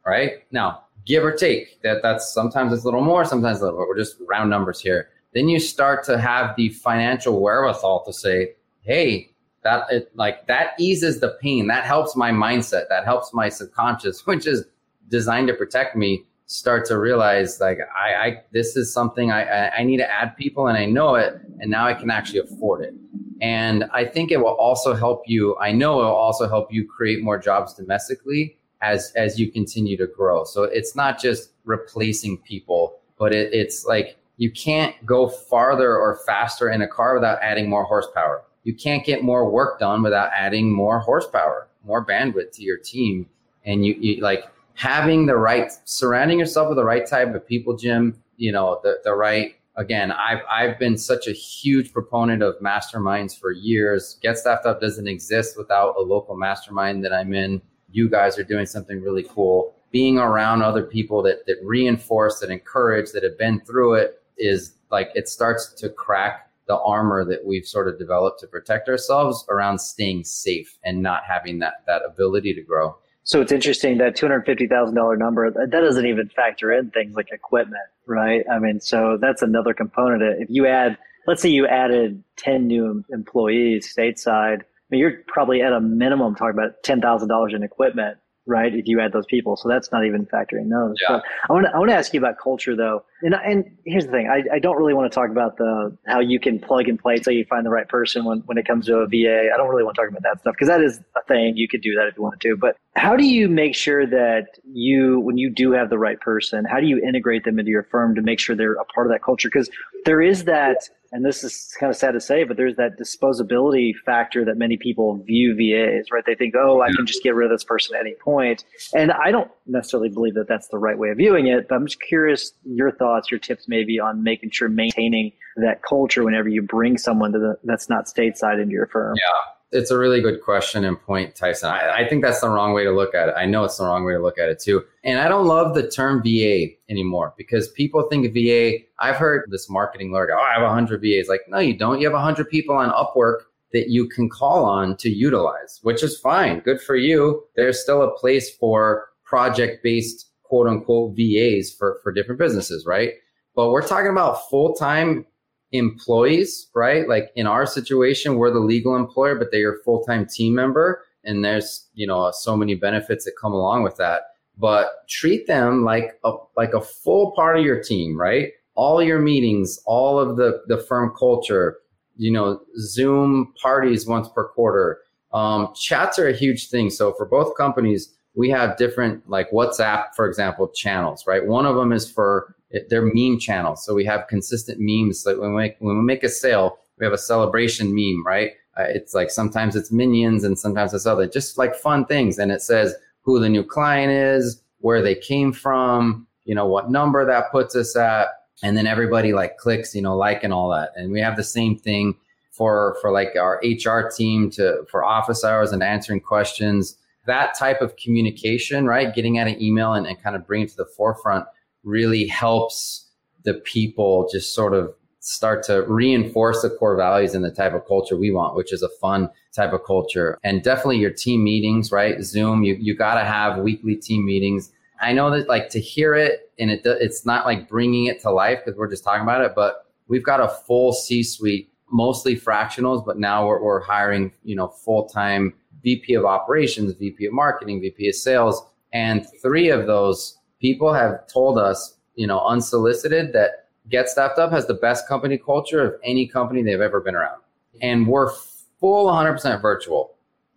right? 0.05 0.43
Now, 0.51 0.83
give 1.05 1.24
or 1.24 1.31
take 1.31 1.81
that 1.81 2.01
that's 2.01 2.34
sometimes 2.34 2.74
it's 2.74 2.84
a 2.84 2.86
little 2.86 3.03
more, 3.03 3.25
sometimes 3.25 3.62
a 3.62 3.65
little, 3.65 3.79
more 3.79 3.88
we're 3.88 3.98
just 3.98 4.17
round 4.27 4.50
numbers 4.50 4.79
here. 4.79 5.10
Then 5.34 5.48
you 5.50 5.60
start 5.60 6.03
to 6.05 6.17
have 6.17 6.55
the 6.55 6.70
financial 6.70 7.41
wherewithal 7.41 8.03
to 8.05 8.13
say, 8.13 8.53
Hey, 8.81 9.31
that 9.63 9.86
it, 9.91 10.12
like 10.15 10.48
that 10.48 10.74
eases 10.79 11.20
the 11.20 11.38
pain. 11.41 11.67
That 11.67 11.86
helps 11.86 12.15
my 12.15 12.31
mindset. 12.31 12.89
That 12.89 13.05
helps 13.05 13.34
my 13.34 13.50
subconscious, 13.50 14.25
which 14.25 14.48
is 14.48 14.65
designed 15.08 15.48
to 15.48 15.53
protect 15.53 15.96
me 15.96 16.25
start 16.51 16.86
to 16.86 16.98
realize 16.98 17.62
like 17.62 17.79
I, 17.98 18.13
I 18.13 18.43
this 18.51 18.75
is 18.75 18.91
something 18.91 19.31
I, 19.31 19.70
I 19.70 19.84
need 19.84 19.98
to 19.98 20.12
add 20.12 20.36
people 20.36 20.67
and 20.67 20.77
I 20.77 20.86
know 20.86 21.15
it 21.15 21.39
and 21.60 21.72
now 21.72 21.88
I 21.88 21.93
can 21.93 22.12
actually 22.12 22.39
afford 22.39 22.84
it. 22.84 22.93
And 23.41 23.86
I 23.93 24.03
think 24.03 24.31
it 24.31 24.38
will 24.38 24.55
also 24.55 24.93
help 24.93 25.24
you. 25.27 25.58
I 25.60 25.72
know 25.72 26.01
it 26.01 26.03
will 26.03 26.12
also 26.12 26.50
help 26.50 26.72
you 26.72 26.86
create 26.86 27.24
more 27.24 27.38
jobs 27.38 27.74
domestically 27.74 28.58
as 28.81 29.11
as 29.15 29.39
you 29.39 29.51
continue 29.51 29.97
to 29.97 30.07
grow. 30.07 30.43
So 30.43 30.63
it's 30.63 30.95
not 30.95 31.19
just 31.19 31.51
replacing 31.65 32.39
people, 32.39 33.00
but 33.17 33.33
it, 33.33 33.53
it's 33.53 33.85
like 33.85 34.17
you 34.38 34.51
can't 34.51 34.95
go 35.05 35.27
farther 35.29 35.95
or 35.95 36.19
faster 36.25 36.69
in 36.69 36.81
a 36.81 36.88
car 36.88 37.13
without 37.13 37.39
adding 37.41 37.69
more 37.69 37.83
horsepower. 37.83 38.43
You 38.63 38.73
can't 38.73 39.05
get 39.05 39.23
more 39.23 39.50
work 39.50 39.79
done 39.79 40.03
without 40.03 40.31
adding 40.35 40.71
more 40.71 41.00
horsepower, 41.00 41.67
more 41.83 42.05
bandwidth 42.05 42.51
to 42.53 42.63
your 42.63 42.77
team. 42.77 43.27
And 43.65 43.85
you, 43.85 43.95
you 44.00 44.21
like 44.21 44.45
having 44.73 45.25
the 45.25 45.35
right 45.35 45.71
surrounding 45.85 46.39
yourself 46.39 46.69
with 46.69 46.77
the 46.77 46.83
right 46.83 47.05
type 47.07 47.33
of 47.35 47.45
people 47.45 47.75
jim 47.75 48.19
you 48.38 48.51
know 48.51 48.79
the, 48.83 49.00
the 49.03 49.13
right 49.13 49.55
again 49.75 50.11
i've 50.11 50.41
i've 50.50 50.79
been 50.79 50.97
such 50.97 51.27
a 51.27 51.31
huge 51.31 51.91
proponent 51.93 52.41
of 52.41 52.55
masterminds 52.59 53.38
for 53.38 53.51
years 53.51 54.17
get 54.21 54.38
staffed 54.38 54.65
up 54.65 54.81
doesn't 54.81 55.07
exist 55.07 55.57
without 55.57 55.95
a 55.97 56.01
local 56.01 56.35
mastermind 56.35 57.03
that 57.03 57.13
i'm 57.13 57.33
in 57.33 57.61
you 57.91 58.10
guys 58.10 58.38
are 58.38 58.43
doing 58.43 58.65
something 58.65 59.01
really 59.01 59.24
cool 59.24 59.75
being 59.91 60.17
around 60.17 60.62
other 60.62 60.83
people 60.83 61.21
that 61.21 61.45
that 61.45 61.57
reinforce 61.63 62.39
that 62.39 62.50
encourage 62.50 63.12
that 63.12 63.24
have 63.24 63.38
been 63.38 63.60
through 63.62 63.93
it 63.93 64.21
is 64.38 64.74
like 64.89 65.10
it 65.15 65.27
starts 65.27 65.74
to 65.74 65.89
crack 65.89 66.50
the 66.67 66.77
armor 66.79 67.25
that 67.25 67.45
we've 67.45 67.65
sort 67.65 67.88
of 67.88 68.00
developed 68.00 68.39
to 68.39 68.48
protect 68.48 68.88
ourselves 68.88 69.45
around 69.50 69.79
staying 69.79 70.24
safe 70.24 70.77
and 70.83 71.01
not 71.01 71.24
having 71.27 71.60
that 71.60 71.83
that 71.86 72.01
ability 72.05 72.53
to 72.53 72.62
grow 72.62 72.95
so 73.24 73.39
it's 73.39 73.51
interesting 73.51 73.98
that 74.00 74.15
two 74.15 74.25
hundred 74.25 74.45
fifty 74.45 74.67
thousand 74.67 74.95
dollar 74.95 75.15
number 75.15 75.51
that 75.51 75.69
doesn't 75.69 76.05
even 76.05 76.29
factor 76.29 76.71
in 76.71 76.89
things 76.89 77.15
like 77.15 77.31
equipment, 77.31 77.83
right? 78.07 78.43
I 78.51 78.57
mean, 78.57 78.79
so 78.79 79.17
that's 79.21 79.41
another 79.41 79.74
component. 79.74 80.24
If 80.41 80.50
you 80.50 80.65
add, 80.65 80.98
let's 81.27 81.41
say 81.41 81.50
you 81.50 81.67
added 81.67 82.24
ten 82.36 82.65
new 82.65 83.05
employees 83.10 83.93
stateside, 83.95 84.63
mean, 84.91 85.00
you're 85.00 85.24
probably 85.27 85.62
at 85.62 85.74
a 85.74 85.79
minimum 85.79 86.36
talking 86.36 86.57
about 86.57 86.83
ten 86.83 87.01
thousand 87.01 87.29
dollars 87.29 87.53
in 87.55 87.63
equipment 87.63 88.17
right? 88.48 88.74
If 88.74 88.88
you 88.88 89.00
add 89.00 89.13
those 89.13 89.25
people, 89.27 89.55
so 89.55 89.69
that's 89.69 89.91
not 89.91 90.05
even 90.05 90.25
factoring 90.25 90.69
those. 90.69 90.95
Yeah. 91.01 91.17
But 91.17 91.24
I 91.50 91.53
want 91.53 91.65
to 91.67 91.75
I 91.75 91.77
want 91.77 91.89
to 91.91 91.95
ask 91.95 92.13
you 92.13 92.19
about 92.19 92.36
culture 92.41 92.75
though, 92.75 93.03
and 93.21 93.36
and 93.36 93.65
here's 93.86 94.05
the 94.05 94.12
thing: 94.12 94.29
I, 94.29 94.55
I 94.55 94.60
don't 94.60 94.77
really 94.77 94.93
want 94.93 95.12
to 95.12 95.15
talk 95.15 95.29
about 95.29 95.57
the 95.57 95.95
how 96.07 96.19
you 96.19 96.39
can 96.39 96.60
plug 96.60 96.88
and 96.88 97.00
play 97.00 97.17
so 97.21 97.31
you 97.31 97.45
find 97.45 97.65
the 97.65 97.69
right 97.69 97.88
person 97.88 98.25
when 98.25 98.39
when 98.45 98.57
it 98.57 98.65
comes 98.65 98.88
to 98.88 98.98
a 98.98 99.07
VA. 99.07 99.50
I 99.53 99.57
don't 99.57 99.69
really 99.69 99.83
want 99.83 99.95
to 99.95 100.01
talk 100.01 100.10
about 100.10 100.24
that 100.24 100.41
stuff 100.41 100.53
because 100.53 100.67
that 100.67 100.81
is 100.81 101.00
a 101.15 101.24
thing. 101.27 101.53
You 101.55 101.67
could 101.67 101.81
do 101.81 101.93
that 101.95 102.07
if 102.07 102.17
you 102.17 102.24
wanted 102.24 102.41
to, 102.41 102.57
but 102.57 102.75
how 102.95 103.15
do 103.15 103.25
you 103.25 103.48
make 103.48 103.75
sure 103.75 104.05
that 104.07 104.48
you 104.65 105.19
when 105.19 105.38
you 105.38 105.49
do 105.49 105.71
have 105.71 105.89
the 105.89 105.99
right 105.99 106.19
person, 106.19 106.65
how 106.65 106.80
do 106.80 106.88
you 106.88 107.01
integrate 107.01 107.43
them 107.43 107.60
into 107.60 107.71
your 107.71 107.84
firm 107.84 108.15
to 108.15 108.21
make 108.21 108.39
sure 108.39 108.56
they're 108.56 108.73
a 108.73 108.86
part 108.86 109.08
of 109.08 109.12
that 109.12 109.23
culture? 109.23 109.49
Because 109.49 109.69
there 110.06 110.21
is 110.21 110.45
that 110.45 110.89
and 111.12 111.26
this 111.26 111.43
is 111.43 111.76
kind 111.80 111.89
of 111.89 111.97
sad 111.97 112.12
to 112.12 112.21
say, 112.21 112.43
but 112.43 112.56
there's 112.56 112.78
that 112.78 112.97
disposability 112.97 113.93
factor 114.06 114.45
that 114.45 114.58
many 114.58 114.78
people 114.78 115.17
view 115.24 115.56
VAs, 115.56 116.10
right? 116.12 116.24
They 116.26 116.36
think, 116.36 116.56
oh, 116.58 116.82
I 116.82 116.91
can 116.93 117.06
just 117.06 117.21
get 117.21 117.36
rid 117.36 117.52
of 117.52 117.56
this 117.56 117.65
person 117.65 117.95
at 117.95 118.02
any 118.02 118.15
point. 118.15 118.63
And 118.93 119.12
I 119.12 119.32
don't 119.32 119.52
necessarily 119.67 120.10
believe 120.10 120.36
that 120.36 120.47
that's 120.47 120.69
the 120.69 120.78
right 120.78 120.97
way 120.97 121.10
of 121.10 121.17
viewing 121.17 121.47
it, 121.47 121.67
but 121.67 121.76
I'm 121.76 121.86
just 121.86 122.02
curious 122.02 122.54
your 122.63 122.91
thoughts, 122.91 123.30
your 123.30 123.39
tips 123.39 123.65
maybe 123.67 124.00
on 124.00 124.24
making 124.24 124.52
sure 124.52 124.69
maintaining 124.69 125.34
that 125.58 125.84
culture 125.84 126.24
whenever 126.24 126.47
you 126.47 126.62
bring 126.62 126.97
someone 126.97 127.34
to 127.34 127.39
the, 127.39 127.56
that's 127.65 127.89
not 127.89 128.06
stateside 128.06 128.62
into 128.62 128.71
your 128.71 128.88
firm. 128.88 129.15
Yeah 129.17 129.52
it's 129.71 129.91
a 129.91 129.97
really 129.97 130.21
good 130.21 130.41
question 130.41 130.84
and 130.84 130.99
point, 131.01 131.36
Tyson. 131.36 131.69
I, 131.69 132.03
I, 132.03 132.10
think 132.10 132.23
that's 132.23 132.41
the 132.41 132.49
wrong 132.49 132.73
way 132.73 132.84
to 132.84 132.91
look 132.91 133.15
at 133.15 133.29
it. 133.29 133.36
I 133.38 133.45
know 133.45 133.63
it's 133.63 133.77
the 133.77 133.86
wrong 133.86 134.03
way 134.03 134.13
to 134.13 134.19
look 134.19 134.38
at 134.38 134.49
it 134.49 134.60
too. 134.60 134.84
And 135.03 135.19
I 135.19 135.29
don't 135.29 135.47
love 135.47 135.75
the 135.75 135.89
term 135.89 136.21
VA 136.21 136.73
anymore 136.89 137.34
because 137.38 137.69
people 137.69 138.03
think 138.03 138.34
VA. 138.34 138.79
I've 138.99 139.15
heard 139.15 139.49
this 139.49 139.69
marketing 139.69 140.12
lawyer 140.12 140.27
go, 140.27 140.38
"Oh, 140.38 140.41
I 140.41 140.53
have 140.53 140.63
100 140.63 141.01
VAs." 141.01 141.29
Like, 141.29 141.41
no, 141.47 141.60
you 141.60 141.77
don't. 141.77 141.99
You 141.99 142.07
have 142.07 142.13
100 142.13 142.49
people 142.49 142.75
on 142.75 142.89
Upwork 142.91 143.41
that 143.71 143.89
you 143.89 144.07
can 144.10 144.29
call 144.29 144.65
on 144.65 144.97
to 144.97 145.10
utilize, 145.10 145.79
which 145.84 146.03
is 146.03 146.19
fine. 146.19 146.60
Good 146.60 146.81
for 146.81 146.95
you. 146.95 147.43
There's 147.55 147.81
still 147.81 148.01
a 148.01 148.13
place 148.17 148.53
for 148.55 149.07
project-based 149.23 150.29
quote 150.43 150.67
unquote 150.67 151.15
VAs 151.15 151.71
for 151.71 151.99
for 152.03 152.12
different 152.12 152.39
businesses, 152.39 152.86
right? 152.86 153.13
But 153.55 153.71
we're 153.71 153.88
talking 153.88 154.12
about 154.12 154.49
full 154.49 154.75
time 154.75 155.25
employees, 155.71 156.69
right? 156.75 157.07
Like 157.07 157.31
in 157.36 157.47
our 157.47 157.65
situation, 157.65 158.36
we're 158.36 158.51
the 158.51 158.60
legal 158.60 158.95
employer, 158.95 159.36
but 159.36 159.49
they're 159.51 159.60
your 159.60 159.79
full 159.84 160.03
time 160.03 160.25
team 160.25 160.55
member. 160.55 161.03
And 161.23 161.45
there's, 161.45 161.88
you 161.93 162.07
know, 162.07 162.31
so 162.31 162.57
many 162.57 162.75
benefits 162.75 163.25
that 163.25 163.34
come 163.39 163.53
along 163.53 163.84
with 163.84 163.97
that. 163.97 164.23
But 164.57 165.07
treat 165.07 165.47
them 165.47 165.84
like 165.84 166.19
a 166.23 166.34
like 166.57 166.73
a 166.73 166.81
full 166.81 167.31
part 167.31 167.57
of 167.57 167.65
your 167.65 167.81
team, 167.81 168.19
right? 168.19 168.49
All 168.75 169.01
your 169.01 169.19
meetings, 169.19 169.79
all 169.86 170.19
of 170.19 170.38
the 170.38 170.62
the 170.67 170.77
firm 170.77 171.13
culture, 171.17 171.77
you 172.17 172.31
know, 172.31 172.62
Zoom 172.77 173.53
parties 173.62 174.07
once 174.07 174.27
per 174.29 174.47
quarter. 174.49 174.99
Um, 175.34 175.73
chats 175.75 176.19
are 176.19 176.27
a 176.27 176.36
huge 176.36 176.69
thing. 176.69 176.89
So 176.89 177.13
for 177.13 177.25
both 177.25 177.55
companies, 177.55 178.13
we 178.36 178.49
have 178.49 178.77
different 178.77 179.27
like 179.29 179.49
WhatsApp, 179.51 180.07
for 180.15 180.27
example, 180.27 180.67
channels, 180.67 181.25
right? 181.25 181.45
One 181.45 181.65
of 181.65 181.75
them 181.75 181.91
is 181.91 182.10
for 182.10 182.55
they're 182.89 183.12
meme 183.13 183.39
channels. 183.39 183.86
So 183.86 183.93
we 183.93 184.05
have 184.05 184.27
consistent 184.27 184.77
memes. 184.79 185.25
Like 185.25 185.38
when 185.38 185.53
we 185.53 185.62
make, 185.62 185.75
when 185.79 185.97
we 185.97 186.03
make 186.03 186.23
a 186.23 186.29
sale, 186.29 186.79
we 186.97 187.05
have 187.05 187.13
a 187.13 187.17
celebration 187.17 187.93
meme, 187.93 188.25
right? 188.25 188.51
Uh, 188.77 188.84
it's 188.84 189.13
like 189.13 189.29
sometimes 189.29 189.75
it's 189.75 189.91
minions 189.91 190.43
and 190.43 190.57
sometimes 190.57 190.93
it's 190.93 191.05
other, 191.05 191.27
just 191.27 191.57
like 191.57 191.75
fun 191.75 192.05
things. 192.05 192.38
And 192.38 192.51
it 192.51 192.62
says 192.62 192.95
who 193.21 193.39
the 193.39 193.49
new 193.49 193.63
client 193.63 194.12
is, 194.12 194.62
where 194.79 195.01
they 195.01 195.15
came 195.15 195.51
from, 195.51 196.27
you 196.45 196.55
know, 196.55 196.65
what 196.65 196.89
number 196.89 197.25
that 197.25 197.51
puts 197.51 197.75
us 197.75 197.95
at. 197.95 198.27
And 198.63 198.77
then 198.77 198.88
everybody 198.88 199.34
like 199.34 199.57
clicks, 199.57 199.93
you 199.95 200.01
know, 200.01 200.15
like 200.15 200.43
and 200.43 200.53
all 200.53 200.69
that. 200.69 200.91
And 200.95 201.12
we 201.12 201.19
have 201.19 201.36
the 201.36 201.43
same 201.43 201.77
thing 201.77 202.15
for, 202.51 202.97
for 203.01 203.12
like 203.12 203.36
our 203.36 203.62
HR 203.63 204.10
team 204.10 204.49
to, 204.51 204.86
for 204.89 205.03
office 205.03 205.43
hours 205.43 205.71
and 205.71 205.84
answering 205.84 206.19
questions. 206.19 206.97
That 207.25 207.57
type 207.57 207.81
of 207.81 207.95
communication, 207.97 208.86
right? 208.86 209.13
Getting 209.13 209.38
out 209.38 209.47
an 209.47 209.62
email 209.62 209.93
and, 209.93 210.07
and 210.07 210.21
kind 210.21 210.36
of 210.36 210.47
bringing 210.47 210.67
it 210.67 210.71
to 210.71 210.77
the 210.77 210.86
forefront 210.86 211.45
really 211.84 212.28
helps 212.28 213.10
the 213.44 213.56
people 213.56 214.30
just 214.32 214.54
sort 214.54 214.74
of 214.74 214.94
start 215.22 215.63
to 215.63 215.84
reinforce 215.84 216.63
the 216.63 216.70
core 216.70 216.96
values 216.96 217.36
and 217.36 217.46
the 217.46 217.52
type 217.52 217.74
of 217.74 217.86
culture 217.88 218.17
we 218.17 218.32
want, 218.32 218.56
which 218.56 218.74
is 218.74 218.82
a 218.82 218.89
fun 219.00 219.30
type 219.54 219.72
of 219.72 219.84
culture. 219.84 220.38
And 220.44 220.63
definitely 220.63 220.98
your 220.98 221.12
team 221.12 221.44
meetings, 221.44 221.91
right? 221.91 222.22
Zoom, 222.24 222.63
you, 222.63 222.76
you 222.80 222.96
got 222.96 223.15
to 223.15 223.24
have 223.24 223.60
weekly 223.60 223.96
team 223.96 224.26
meetings. 224.26 224.72
I 225.00 225.13
know 225.13 225.30
that 225.32 225.48
like 225.48 225.70
to 225.70 225.80
hear 225.80 226.15
it 226.15 226.52
and 226.60 226.72
it, 226.72 226.82
it's 226.86 227.26
not 227.26 227.46
like 227.46 227.70
bringing 227.70 228.06
it 228.06 228.20
to 228.22 228.32
life 228.32 228.62
because 228.65 228.78
we're 228.78 228.89
just 228.89 229.04
talking 229.04 229.22
about 229.22 229.44
it, 229.44 229.54
but 229.56 229.86
we've 230.08 230.26
got 230.26 230.39
a 230.39 230.48
full 230.48 230.91
C 230.91 231.22
suite, 231.22 231.72
mostly 231.91 232.36
fractionals, 232.36 233.06
but 233.06 233.20
now 233.20 233.46
we're, 233.46 233.62
we're 233.62 233.82
hiring, 233.82 234.32
you 234.44 234.56
know, 234.56 234.70
full 234.70 235.08
time 235.08 235.54
VP 235.84 236.15
of 236.15 236.26
operations, 236.26 236.94
VP 236.94 237.28
of 237.28 237.34
marketing, 237.34 237.80
VP 237.80 238.10
of 238.10 238.15
sales. 238.15 238.63
And 238.94 239.26
three 239.41 239.70
of 239.70 239.88
those 239.88 240.38
people 240.62 240.93
have 240.93 241.28
told 241.28 241.58
us, 241.58 241.97
you 242.15 242.28
know, 242.28 242.39
unsolicited 242.45 243.34
that 243.34 243.65
Get 243.89 244.08
Staffed 244.08 244.38
Up 244.38 244.52
has 244.52 244.67
the 244.67 244.76
best 244.76 245.08
company 245.08 245.38
culture 245.38 245.84
of 245.84 245.95
any 246.04 246.28
company 246.28 246.62
they've 246.62 246.80
ever 246.80 247.02
been 247.02 247.15
around. 247.15 247.41
And 247.82 248.08
we're 248.08 248.32
full 248.80 249.08
100% 249.08 249.62
virtual. 249.62 250.15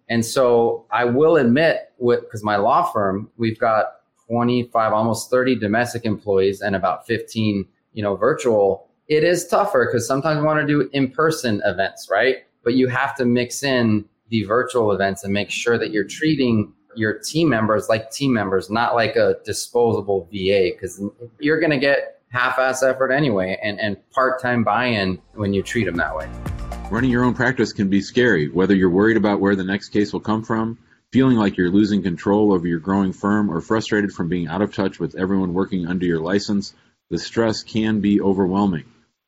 And 0.09 0.25
so 0.25 0.85
I 0.91 1.07
will 1.07 1.37
admit, 1.37 1.93
because 1.99 2.45
my 2.45 2.57
law 2.57 2.85
firm, 2.93 3.31
we've 3.39 3.59
got 3.59 3.87
25, 4.29 4.93
almost 4.93 5.31
30 5.31 5.57
domestic 5.57 6.05
employees 6.05 6.61
and 6.61 6.77
about 6.77 7.07
15, 7.07 7.67
you 7.95 8.03
know, 8.03 8.15
virtual. 8.15 8.89
It 9.09 9.25
is 9.25 9.47
tougher 9.47 9.87
because 9.87 10.07
sometimes 10.07 10.41
we 10.41 10.47
want 10.47 10.61
to 10.61 10.67
do 10.67 10.89
in-person 10.93 11.63
events, 11.65 12.09
right? 12.11 12.37
But 12.63 12.75
you 12.75 12.89
have 12.89 13.15
to 13.17 13.25
mix 13.25 13.63
in 13.63 14.05
the 14.29 14.45
virtual 14.45 14.93
events 14.93 15.25
and 15.25 15.33
make 15.33 15.51
sure 15.51 15.79
that 15.79 15.91
you're 15.91 16.05
treating 16.09 16.73
your 16.97 17.19
team 17.19 17.49
members 17.49 17.89
like 17.89 18.11
team 18.11 18.33
members, 18.33 18.71
not 18.71 18.95
like 18.95 19.17
a 19.17 19.37
disposable 19.45 20.29
VA, 20.33 20.71
because 20.73 21.03
you're 21.39 21.61
going 21.61 21.71
to 21.71 21.79
get 21.79 22.21
half-ass 22.29 22.83
effort 22.83 23.13
anyway 23.13 23.59
and, 23.63 23.79
and 23.81 23.97
part-time 24.11 24.65
buy-in 24.65 25.21
when 25.35 25.55
you 25.55 25.63
treat 25.63 25.85
them 25.85 25.97
that 25.97 26.17
way. 26.17 26.29
Running 26.91 27.11
your 27.11 27.25
own 27.25 27.35
practice 27.35 27.73
can 27.73 27.89
be 27.89 28.01
scary, 28.01 28.49
whether 28.49 28.75
you're 28.75 28.91
worried 28.91 29.17
about 29.17 29.41
where 29.41 29.57
the 29.57 29.65
next 29.65 29.91
case 29.91 30.13
will 30.13 30.21
come 30.21 30.43
from 30.43 30.79
Feeling 31.15 31.37
like 31.37 31.57
you're 31.57 31.71
losing 31.71 32.03
control 32.03 32.53
over 32.53 32.67
your 32.67 32.81
growing 32.81 33.13
firm 33.13 33.49
or 33.49 33.61
frustrated 33.61 34.11
from 34.11 34.29
being 34.29 34.49
out 34.49 34.63
of 34.63 34.75
touch 34.75 34.99
with 34.99 35.15
everyone 35.15 35.55
working 35.55 35.87
under 35.87 36.05
your 36.05 36.19
license, 36.19 36.75
the 37.09 37.21
stress 37.21 37.63
can 37.63 38.01
be 38.01 38.21
overwhelming. 38.21 38.83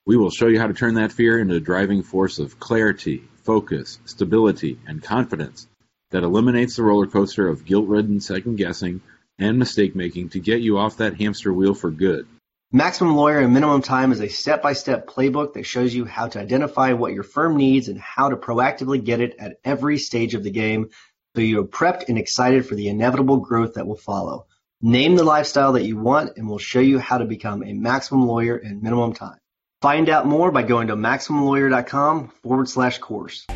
We 0.05 0.17
will 0.17 0.31
show 0.31 0.49
you 0.49 0.59
how 0.59 0.67
to 0.67 0.75
turn 0.75 0.95
that 0.95 1.13
fear 1.13 1.39
into 1.39 1.55
a 1.55 1.61
driving 1.61 2.03
force 2.03 2.41
of 2.41 2.59
clarity, 2.59 3.23
focus, 3.45 4.01
stability, 4.05 4.81
and 4.89 5.01
confidence 5.01 5.69
that 6.11 6.23
eliminates 6.23 6.77
the 6.77 6.83
roller 6.83 7.07
coaster 7.07 7.49
of 7.49 7.65
guilt 7.65 7.89
ridden 7.89 8.21
second 8.21 8.57
guessing 8.57 9.01
and 9.39 9.59
mistake 9.59 9.95
making 9.95 10.31
to 10.31 10.41
get 10.41 10.61
you 10.61 10.79
off 10.79 10.99
that 10.99 11.21
hamster 11.21 11.53
wheel 11.53 11.75
for 11.75 11.91
good. 11.91 12.27
Maximum 12.73 13.15
Lawyer 13.15 13.41
in 13.41 13.53
Minimum 13.53 13.83
Time 13.83 14.11
is 14.13 14.21
a 14.21 14.29
step 14.29 14.61
by 14.61 14.73
step 14.73 15.07
playbook 15.07 15.55
that 15.55 15.65
shows 15.65 15.95
you 15.95 16.05
how 16.05 16.27
to 16.29 16.41
identify 16.41 16.93
what 16.93 17.13
your 17.13 17.23
firm 17.23 17.57
needs 17.57 17.89
and 17.89 18.01
how 18.01 18.29
to 18.29 18.37
proactively 18.37 19.03
get 19.03 19.21
it 19.21 19.37
at 19.39 19.59
every 19.65 19.99
stage 19.99 20.35
of 20.35 20.43
the 20.43 20.51
game 20.51 20.91
so 21.37 21.43
you 21.43 21.61
are 21.61 21.67
prepped 21.67 22.09
and 22.09 22.19
excited 22.19 22.67
for 22.67 22.75
the 22.75 22.89
inevitable 22.89 23.37
growth 23.37 23.75
that 23.75 23.87
will 23.87 23.97
follow. 23.97 24.47
Name 24.83 25.15
the 25.15 25.25
lifestyle 25.25 25.73
that 25.73 25.85
you 25.85 25.97
want 25.97 26.37
and 26.37 26.49
we'll 26.49 26.59
show 26.59 26.81
you 26.81 26.99
how 26.99 27.19
to 27.19 27.25
become 27.25 27.63
a 27.63 27.73
maximum 27.73 28.27
lawyer 28.27 28.57
in 28.57 28.83
minimum 28.83 29.13
time. 29.13 29.39
Find 29.83 30.09
out 30.09 30.27
more 30.27 30.51
by 30.51 30.63
going 30.63 30.89
to 30.89 30.97
MaximumLawyer.com 30.97 32.33
forward 32.43 32.69
slash 32.69 32.99
course. 32.99 33.47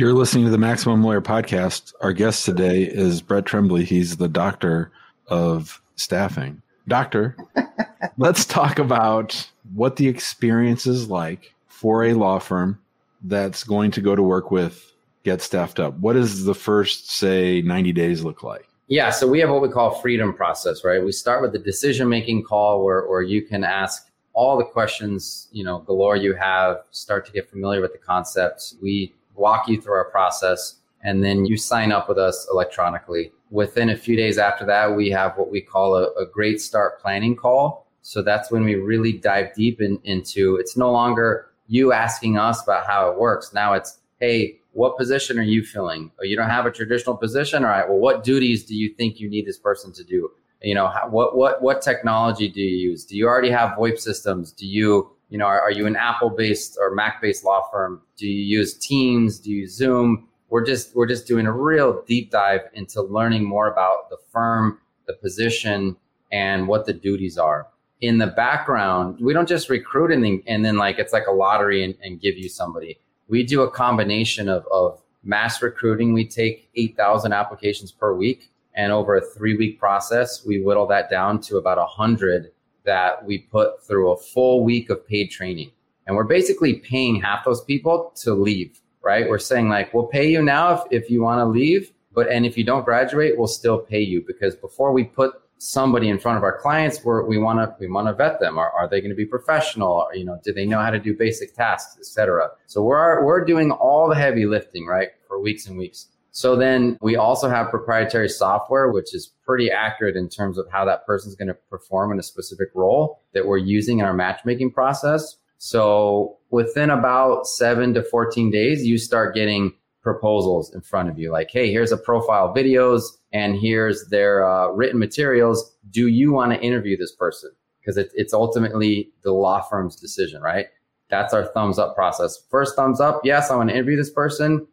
You're 0.00 0.14
listening 0.14 0.46
to 0.46 0.50
the 0.50 0.56
Maximum 0.56 1.04
Lawyer 1.04 1.20
podcast. 1.20 1.92
Our 2.00 2.14
guest 2.14 2.46
today 2.46 2.84
is 2.84 3.20
Brett 3.20 3.44
Trembly. 3.44 3.84
He's 3.84 4.16
the 4.16 4.30
doctor 4.30 4.90
of 5.26 5.82
staffing. 5.96 6.62
Doctor, 6.88 7.36
let's 8.16 8.46
talk 8.46 8.78
about 8.78 9.46
what 9.74 9.96
the 9.96 10.08
experience 10.08 10.86
is 10.86 11.10
like 11.10 11.54
for 11.66 12.02
a 12.02 12.14
law 12.14 12.38
firm 12.38 12.80
that's 13.24 13.62
going 13.62 13.90
to 13.90 14.00
go 14.00 14.16
to 14.16 14.22
work 14.22 14.50
with 14.50 14.90
Get 15.22 15.42
Staffed 15.42 15.78
Up. 15.78 15.98
What 15.98 16.14
does 16.14 16.46
the 16.46 16.54
first, 16.54 17.10
say, 17.10 17.60
90 17.60 17.92
days 17.92 18.24
look 18.24 18.42
like? 18.42 18.66
Yeah, 18.88 19.10
so 19.10 19.28
we 19.28 19.38
have 19.40 19.50
what 19.50 19.60
we 19.60 19.68
call 19.68 19.90
freedom 20.00 20.32
process, 20.32 20.82
right? 20.82 21.04
We 21.04 21.12
start 21.12 21.42
with 21.42 21.52
the 21.52 21.58
decision 21.58 22.08
making 22.08 22.44
call 22.44 22.82
where, 22.82 23.06
where 23.06 23.20
you 23.20 23.42
can 23.42 23.64
ask 23.64 24.10
all 24.32 24.56
the 24.56 24.64
questions, 24.64 25.48
you 25.52 25.62
know, 25.62 25.80
galore 25.80 26.16
you 26.16 26.32
have, 26.32 26.78
start 26.90 27.26
to 27.26 27.32
get 27.32 27.50
familiar 27.50 27.82
with 27.82 27.92
the 27.92 27.98
concepts. 27.98 28.74
We 28.80 29.12
walk 29.40 29.68
you 29.68 29.80
through 29.80 29.94
our 29.94 30.10
process 30.10 30.76
and 31.02 31.24
then 31.24 31.46
you 31.46 31.56
sign 31.56 31.92
up 31.92 32.08
with 32.08 32.18
us 32.18 32.46
electronically. 32.52 33.32
Within 33.50 33.90
a 33.90 33.96
few 33.96 34.16
days 34.16 34.38
after 34.38 34.64
that, 34.66 34.94
we 34.94 35.10
have 35.10 35.36
what 35.36 35.50
we 35.50 35.60
call 35.60 35.96
a, 35.96 36.04
a 36.14 36.26
great 36.26 36.60
start 36.60 37.00
planning 37.00 37.34
call. 37.34 37.86
So 38.02 38.22
that's 38.22 38.50
when 38.50 38.64
we 38.64 38.74
really 38.74 39.12
dive 39.12 39.54
deep 39.54 39.80
in, 39.80 39.98
into 40.04 40.56
it's 40.56 40.76
no 40.76 40.92
longer 40.92 41.46
you 41.66 41.92
asking 41.92 42.36
us 42.38 42.62
about 42.62 42.86
how 42.86 43.10
it 43.10 43.18
works. 43.18 43.52
Now 43.52 43.72
it's, 43.72 43.98
hey, 44.20 44.60
what 44.72 44.96
position 44.96 45.38
are 45.38 45.42
you 45.42 45.64
filling? 45.64 46.10
Oh, 46.20 46.24
you 46.24 46.36
don't 46.36 46.50
have 46.50 46.66
a 46.66 46.70
traditional 46.70 47.16
position. 47.16 47.64
All 47.64 47.70
right. 47.70 47.88
Well, 47.88 47.98
what 47.98 48.22
duties 48.22 48.64
do 48.64 48.74
you 48.76 48.94
think 48.94 49.20
you 49.20 49.28
need 49.28 49.46
this 49.46 49.58
person 49.58 49.92
to 49.94 50.04
do? 50.04 50.30
You 50.62 50.74
know, 50.74 50.88
how, 50.88 51.08
what 51.08 51.36
what 51.36 51.62
what 51.62 51.80
technology 51.80 52.48
do 52.48 52.60
you 52.60 52.90
use? 52.90 53.04
Do 53.04 53.16
you 53.16 53.26
already 53.26 53.50
have 53.50 53.78
VoIP 53.78 53.98
systems? 53.98 54.52
Do 54.52 54.66
you 54.66 55.10
you 55.30 55.38
know 55.38 55.46
are, 55.46 55.60
are 55.60 55.70
you 55.70 55.86
an 55.86 55.96
Apple 55.96 56.30
based 56.30 56.76
or 56.80 56.94
Mac 56.94 57.22
based 57.22 57.44
law 57.44 57.62
firm? 57.72 58.02
Do 58.16 58.26
you 58.26 58.58
use 58.58 58.74
Teams? 58.74 59.38
Do 59.38 59.50
you 59.50 59.66
Zoom? 59.66 60.28
We're 60.48 60.64
just 60.64 60.94
we're 60.94 61.06
just 61.06 61.26
doing 61.26 61.46
a 61.46 61.52
real 61.52 62.02
deep 62.06 62.30
dive 62.30 62.62
into 62.74 63.02
learning 63.02 63.44
more 63.44 63.70
about 63.70 64.10
the 64.10 64.18
firm, 64.32 64.78
the 65.06 65.14
position, 65.14 65.96
and 66.30 66.68
what 66.68 66.86
the 66.86 66.92
duties 66.92 67.38
are. 67.38 67.68
In 68.00 68.18
the 68.18 68.26
background, 68.26 69.18
we 69.20 69.32
don't 69.32 69.48
just 69.48 69.68
recruit 69.68 70.10
and 70.10 70.24
then, 70.24 70.42
and 70.46 70.64
then 70.64 70.76
like 70.76 70.98
it's 70.98 71.12
like 71.12 71.26
a 71.26 71.32
lottery 71.32 71.84
and, 71.84 71.94
and 72.02 72.20
give 72.20 72.36
you 72.36 72.48
somebody 72.48 72.98
we 73.30 73.44
do 73.44 73.62
a 73.62 73.70
combination 73.70 74.48
of, 74.48 74.66
of 74.70 75.00
mass 75.22 75.62
recruiting. 75.62 76.12
We 76.12 76.26
take 76.26 76.68
8,000 76.74 77.32
applications 77.32 77.92
per 77.92 78.12
week. 78.12 78.50
And 78.74 78.92
over 78.92 79.16
a 79.16 79.20
three 79.20 79.56
week 79.56 79.78
process, 79.78 80.44
we 80.44 80.60
whittle 80.60 80.86
that 80.88 81.08
down 81.08 81.40
to 81.42 81.56
about 81.56 81.78
100 81.78 82.52
that 82.84 83.24
we 83.24 83.38
put 83.38 83.86
through 83.86 84.10
a 84.10 84.16
full 84.16 84.64
week 84.64 84.90
of 84.90 85.06
paid 85.06 85.30
training. 85.30 85.70
And 86.06 86.16
we're 86.16 86.24
basically 86.24 86.74
paying 86.74 87.20
half 87.20 87.44
those 87.44 87.62
people 87.62 88.12
to 88.16 88.34
leave, 88.34 88.80
right? 89.02 89.28
We're 89.28 89.38
saying, 89.38 89.68
like, 89.68 89.94
we'll 89.94 90.06
pay 90.06 90.30
you 90.30 90.42
now 90.42 90.74
if, 90.74 90.82
if 90.90 91.10
you 91.10 91.22
want 91.22 91.38
to 91.40 91.44
leave, 91.44 91.92
but 92.12 92.28
and 92.28 92.44
if 92.44 92.58
you 92.58 92.64
don't 92.64 92.84
graduate, 92.84 93.38
we'll 93.38 93.46
still 93.46 93.78
pay 93.78 94.00
you 94.00 94.24
because 94.26 94.56
before 94.56 94.92
we 94.92 95.04
put 95.04 95.34
somebody 95.60 96.08
in 96.08 96.18
front 96.18 96.38
of 96.38 96.42
our 96.42 96.58
clients 96.58 97.04
where 97.04 97.22
we 97.22 97.36
want 97.36 97.58
to 97.58 97.76
we 97.78 97.86
want 97.86 98.08
to 98.08 98.14
vet 98.14 98.40
them 98.40 98.56
are, 98.56 98.70
are 98.70 98.88
they 98.88 98.98
going 98.98 99.10
to 99.10 99.14
be 99.14 99.26
professional 99.26 100.06
or, 100.08 100.14
you 100.14 100.24
know 100.24 100.40
do 100.42 100.54
they 100.54 100.64
know 100.64 100.80
how 100.80 100.88
to 100.88 100.98
do 100.98 101.14
basic 101.14 101.54
tasks 101.54 101.98
etc 101.98 102.48
so 102.66 102.82
we're 102.82 103.22
we're 103.26 103.44
doing 103.44 103.70
all 103.70 104.08
the 104.08 104.14
heavy 104.14 104.46
lifting 104.46 104.86
right 104.86 105.10
for 105.28 105.38
weeks 105.38 105.66
and 105.66 105.76
weeks 105.76 106.06
so 106.32 106.56
then 106.56 106.96
we 107.00 107.16
also 107.16 107.48
have 107.48 107.70
proprietary 107.70 108.28
software 108.28 108.90
which 108.90 109.14
is 109.14 109.32
pretty 109.44 109.70
accurate 109.70 110.16
in 110.16 110.28
terms 110.28 110.58
of 110.58 110.66
how 110.70 110.84
that 110.84 111.04
person's 111.06 111.34
going 111.34 111.48
to 111.48 111.56
perform 111.68 112.12
in 112.12 112.18
a 112.18 112.22
specific 112.22 112.68
role 112.74 113.20
that 113.34 113.46
we're 113.46 113.58
using 113.58 113.98
in 113.98 114.04
our 114.04 114.14
matchmaking 114.14 114.70
process 114.70 115.36
so 115.58 116.38
within 116.50 116.90
about 116.90 117.46
7 117.46 117.94
to 117.94 118.02
14 118.02 118.50
days 118.50 118.86
you 118.86 118.98
start 118.98 119.34
getting 119.34 119.72
proposals 120.02 120.74
in 120.74 120.80
front 120.80 121.08
of 121.08 121.18
you 121.18 121.30
like 121.30 121.50
hey 121.50 121.70
here's 121.70 121.92
a 121.92 121.96
profile 121.96 122.54
videos 122.54 123.02
and 123.32 123.56
here's 123.56 124.06
their 124.08 124.48
uh, 124.48 124.68
written 124.68 124.98
materials. 124.98 125.76
Do 125.90 126.08
you 126.08 126.32
want 126.32 126.52
to 126.52 126.60
interview 126.60 126.96
this 126.96 127.12
person? 127.12 127.50
Because 127.80 127.96
it, 127.96 128.10
it's 128.14 128.32
ultimately 128.32 129.12
the 129.22 129.32
law 129.32 129.62
firm's 129.62 129.96
decision, 129.96 130.42
right? 130.42 130.66
That's 131.10 131.34
our 131.34 131.46
thumbs 131.46 131.78
up 131.78 131.94
process. 131.94 132.44
First 132.50 132.76
thumbs 132.76 133.00
up, 133.00 133.20
yes, 133.24 133.50
I 133.50 133.56
want 133.56 133.70
to 133.70 133.74
interview 133.74 133.96
this 133.96 134.10
person. 134.10 134.66